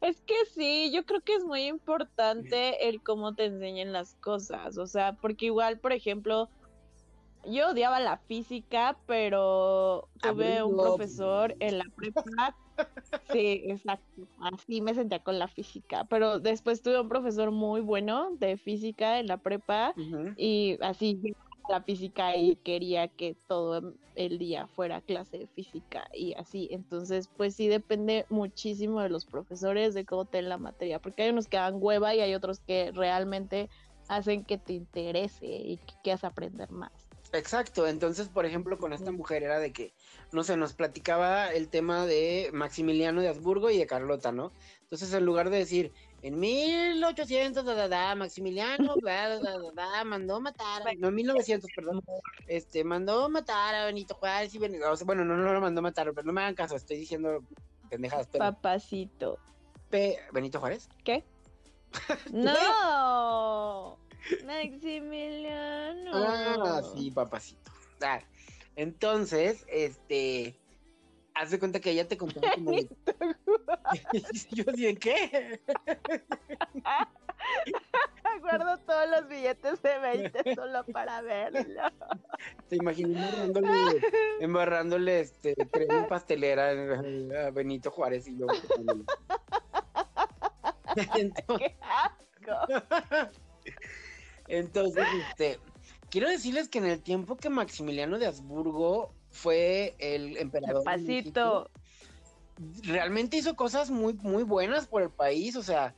[0.05, 4.77] Es que sí, yo creo que es muy importante el cómo te enseñen las cosas.
[4.77, 6.47] O sea, porque igual, por ejemplo,
[7.43, 12.23] yo odiaba la física, pero tuve un profesor en la prepa
[13.31, 14.27] Sí, exacto.
[14.41, 16.05] Así me sentía con la física.
[16.07, 19.95] Pero después tuve un profesor muy bueno de física en la prepa
[20.37, 21.19] y así
[21.67, 26.67] la física y quería que todo el día fuera clase de física y así.
[26.71, 31.29] Entonces, pues sí depende muchísimo de los profesores, de cómo te la materia, porque hay
[31.29, 33.69] unos que dan hueva y hay otros que realmente
[34.07, 36.91] hacen que te interese y que quieras aprender más.
[37.33, 39.93] Exacto, entonces por ejemplo con esta mujer era de que,
[40.31, 44.51] no sé, nos platicaba el tema de Maximiliano de Habsburgo y de Carlota, ¿no?
[44.83, 45.91] Entonces en lugar de decir,
[46.25, 49.39] en 1800, da, da, Maximiliano da,
[49.75, 52.01] da, mandó matar, a, no, en 1900, perdón,
[52.47, 56.25] este, mandó matar a Benito Juárez y Benito, bueno, no, no lo mandó matar, pero
[56.25, 57.43] no me hagan caso, estoy diciendo
[57.91, 58.27] pendejadas.
[58.31, 58.43] Pero...
[58.43, 59.37] Papacito.
[60.33, 60.89] ¿Benito Juárez?
[61.03, 61.23] ¿Qué?
[62.33, 63.99] ¡No!
[64.47, 66.11] Maximiliano.
[66.11, 67.71] Ah, sí, papacito.
[68.01, 68.19] Ah,
[68.75, 70.59] entonces, este.
[71.35, 72.71] Haz de cuenta que ella te contó como
[74.51, 75.61] Yo dije, ¿qué?
[78.41, 81.83] Guardo todos los billetes de 20 solo para verlo.
[82.69, 84.01] Te imagino embarrándole,
[84.39, 88.47] embarrándole este, crema pastelera a Benito Juárez y yo.
[90.95, 93.33] ¡Qué asco!
[94.47, 95.59] Entonces, este,
[96.09, 100.83] quiero decirles que en el tiempo que Maximiliano de Habsburgo fue el emperador.
[100.83, 101.69] Pasito.
[102.83, 105.93] realmente hizo cosas muy, muy buenas por el país, o sea,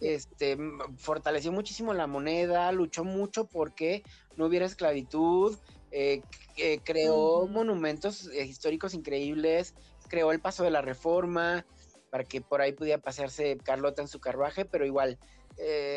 [0.00, 0.58] este,
[0.98, 4.02] fortaleció muchísimo la moneda, luchó mucho porque
[4.36, 5.56] no hubiera esclavitud,
[5.90, 6.22] eh,
[6.56, 9.74] eh, creó monumentos eh, históricos increíbles,
[10.08, 11.64] creó el paso de la reforma
[12.10, 15.18] para que por ahí pudiera pasearse Carlota en su carruaje, pero igual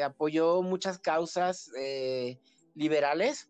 [0.03, 1.71] apoyó muchas causas
[2.75, 3.49] liberales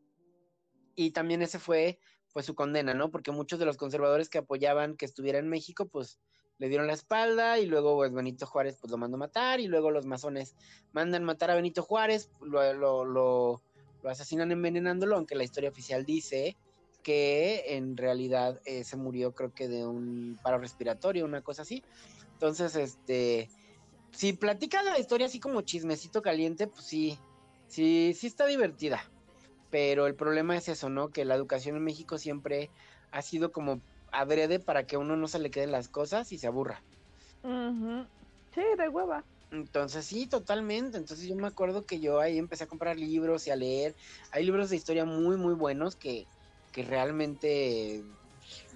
[0.96, 2.00] y también ese fue
[2.36, 3.12] pues su condena, ¿no?
[3.12, 6.20] Porque muchos de los conservadores que apoyaban que estuviera en México, pues
[6.58, 9.90] le dieron la espalda y luego pues Benito Juárez pues lo mandó matar y luego
[9.90, 10.54] los masones
[10.92, 13.62] mandan matar a Benito Juárez, lo, lo, lo,
[14.04, 16.58] asesinan envenenándolo, aunque la historia oficial dice
[17.04, 21.86] que en realidad eh, se murió creo que de un paro respiratorio, una cosa así.
[22.34, 23.50] Entonces, este,
[24.12, 27.18] si platica la historia así como chismecito caliente, pues sí,
[27.70, 29.10] sí, sí está divertida.
[29.76, 31.10] Pero el problema es eso, ¿no?
[31.10, 32.72] Que la educación en México siempre
[33.12, 33.82] ha sido como
[34.14, 36.82] adrede para que uno no se le queden las cosas y se aburra.
[38.54, 39.26] Sí, de hueva.
[39.52, 40.98] Entonces, sí, totalmente.
[40.98, 43.98] Entonces yo me acuerdo que yo ahí empecé a comprar libros y a leer.
[44.32, 46.26] Hay libros de historia muy, muy buenos que,
[46.72, 48.02] que realmente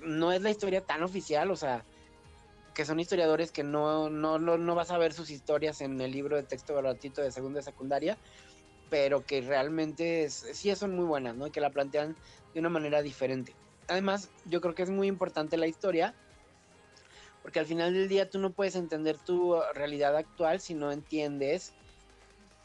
[0.02, 1.86] no es la historia tan oficial, o sea,
[2.76, 6.12] que son historiadores que no, no, no, no vas a ver sus historias en el
[6.12, 8.18] libro de texto gratuito de segunda y secundaria,
[8.90, 11.48] pero que realmente sí son muy buenas, ¿no?
[11.48, 12.16] Y que la plantean
[12.54, 13.56] de una manera diferente.
[13.88, 16.14] Además, yo creo que es muy importante la historia,
[17.42, 21.74] porque al final del día tú no puedes entender tu realidad actual si no entiendes,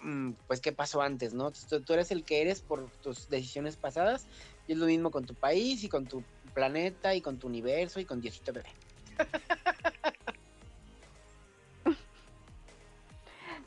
[0.01, 1.53] mm, pues, qué pasó antes, ¿no?
[1.53, 4.27] Tú, tú eres el que eres por tus decisiones pasadas,
[4.67, 6.23] y es lo mismo con tu país y con tu
[6.53, 8.69] planeta y con tu universo y con Diosito Bebé.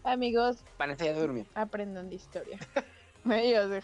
[0.07, 1.45] Amigos, Vanessa ya durmió.
[1.53, 2.57] Aprendan de historia.
[3.25, 3.83] De...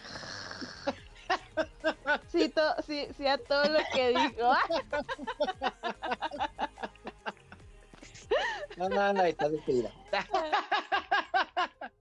[2.28, 4.22] sí, to, sí, sí, a todo lo que dijo.
[8.78, 9.92] no, no, no, está despedida.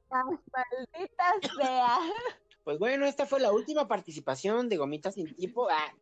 [0.09, 1.99] maldita sea.
[2.63, 5.67] Pues bueno, esta fue la última participación de Gomitas sin tipo.
[5.69, 5.93] Ah.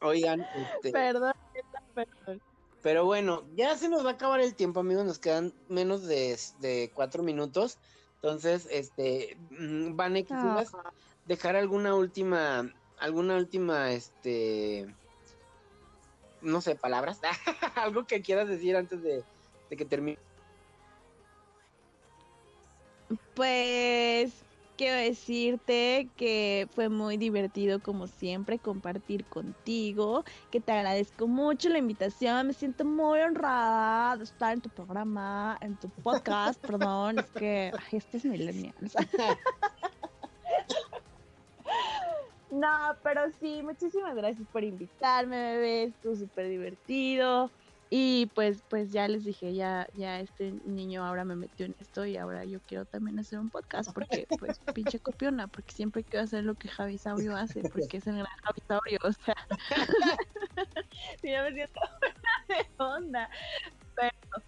[0.00, 0.92] Oigan, este...
[0.92, 1.34] perdón.
[2.82, 5.04] Pero bueno, ya se nos va a acabar el tiempo, amigos.
[5.04, 7.78] Nos quedan menos de, cuatro minutos.
[8.16, 10.72] Entonces, este, Vane, quisieras
[11.26, 14.92] dejar alguna última, alguna última, este,
[16.40, 17.20] no sé, palabras,
[17.76, 19.24] algo que quieras decir antes de,
[19.70, 20.18] de que termine.
[23.34, 24.32] Pues
[24.76, 31.78] quiero decirte que fue muy divertido como siempre compartir contigo, que te agradezco mucho la
[31.78, 37.30] invitación, me siento muy honrada de estar en tu programa, en tu podcast, perdón, es
[37.30, 38.74] que ay, este es millennial.
[42.50, 47.50] no, pero sí, muchísimas gracias por invitarme, bebé, estuvo súper divertido.
[47.94, 52.06] Y pues, pues ya les dije, ya, ya este niño ahora me metió en esto
[52.06, 56.24] y ahora yo quiero también hacer un podcast porque, pues, pinche copiona, porque siempre quiero
[56.24, 59.36] hacer lo que Javi Saurio hace, porque es el gran Javi Saurio, o sea,
[61.22, 61.80] ya me siento
[62.48, 63.28] de onda,
[63.94, 64.42] pero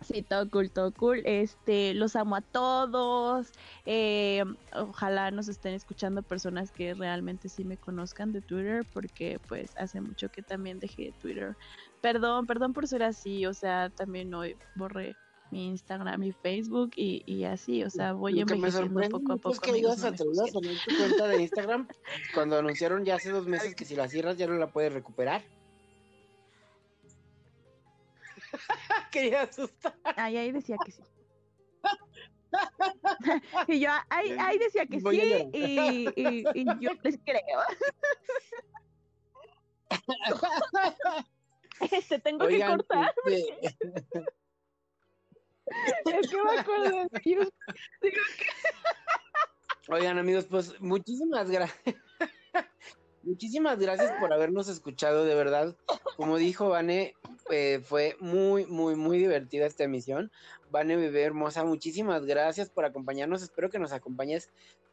[0.00, 1.22] Sí, todo cool, todo cool.
[1.24, 3.52] Este, los amo a todos.
[3.84, 4.42] Eh,
[4.72, 10.00] ojalá nos estén escuchando personas que realmente sí me conozcan de Twitter, porque pues hace
[10.00, 11.56] mucho que también dejé Twitter.
[12.00, 15.16] Perdón, perdón por ser así, o sea, también hoy borré
[15.50, 19.52] mi Instagram y Facebook y, así, o sea, voy envejeciendo poco a poco.
[19.54, 21.88] Es que ibas a tu cuenta de Instagram
[22.34, 25.42] cuando anunciaron ya hace dos meses que si la cierras ya no la puedes recuperar.
[29.10, 29.94] Quería asustar.
[30.16, 31.02] Ay, ahí decía que sí.
[33.68, 35.06] y yo ahí, ahí decía que sí
[35.52, 37.60] y, y, y, yo les creo.
[41.92, 43.14] este tengo que cortar.
[43.26, 43.66] Este...
[46.06, 47.48] es que me acuerdo de Dios.
[49.88, 51.96] Oigan amigos, pues muchísimas gracias.
[53.22, 55.76] Muchísimas gracias por habernos escuchado, de verdad.
[56.16, 57.14] Como dijo Vane,
[57.50, 60.30] eh, fue muy, muy, muy divertida esta emisión.
[60.70, 63.42] Vane Bebé Hermosa, muchísimas gracias por acompañarnos.
[63.42, 64.50] Espero que nos acompañes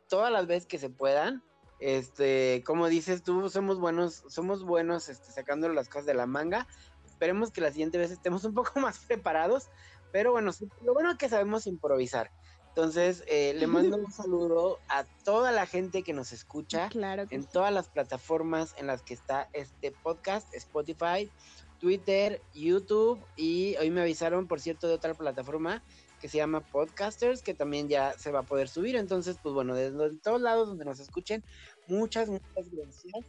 [0.10, 1.43] todas las veces que se puedan.
[1.80, 6.67] Este, como dices tú, somos buenos, somos buenos este, sacando las cosas de la manga.
[7.05, 9.69] Esperemos que la siguiente vez estemos un poco más preparados.
[10.11, 10.51] Pero bueno,
[10.84, 12.32] lo bueno es que sabemos improvisar.
[12.69, 16.89] Entonces, eh, le mando un saludo a toda la gente que nos escucha
[17.30, 21.32] en todas las plataformas en las que está este podcast, Spotify,
[21.80, 25.84] Twitter, YouTube y hoy me avisaron, por cierto, de otra plataforma
[26.26, 28.95] que se llama Podcasters, que también ya se va a poder subir.
[28.95, 31.43] Entonces, pues bueno, desde todos lados donde nos escuchen,
[31.86, 33.23] muchas, muchas gracias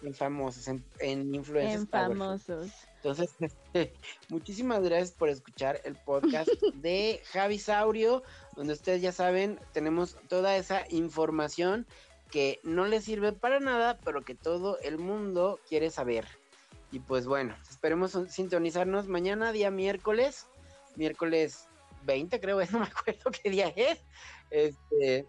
[0.00, 1.82] en famosos, en, en influencers.
[1.82, 2.70] En famosos.
[3.02, 3.34] Entonces,
[4.28, 8.22] muchísimas gracias por escuchar el podcast de Javi Saurio,
[8.54, 11.84] donde ustedes ya saben, tenemos toda esa información
[12.30, 16.28] que no les sirve para nada, pero que todo el mundo quiere saber.
[16.92, 20.46] Y pues bueno, esperemos sintonizarnos mañana, día miércoles,
[20.94, 21.66] miércoles
[22.06, 23.98] 20 creo, no me acuerdo qué día es.
[24.50, 25.26] Este,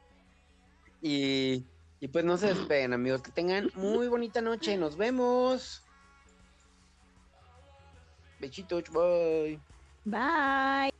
[1.01, 1.65] y,
[1.99, 5.83] y pues no se despeguen amigos, que tengan muy bonita noche, nos vemos.
[8.39, 9.59] Besitos, bye.
[10.05, 10.96] Bye.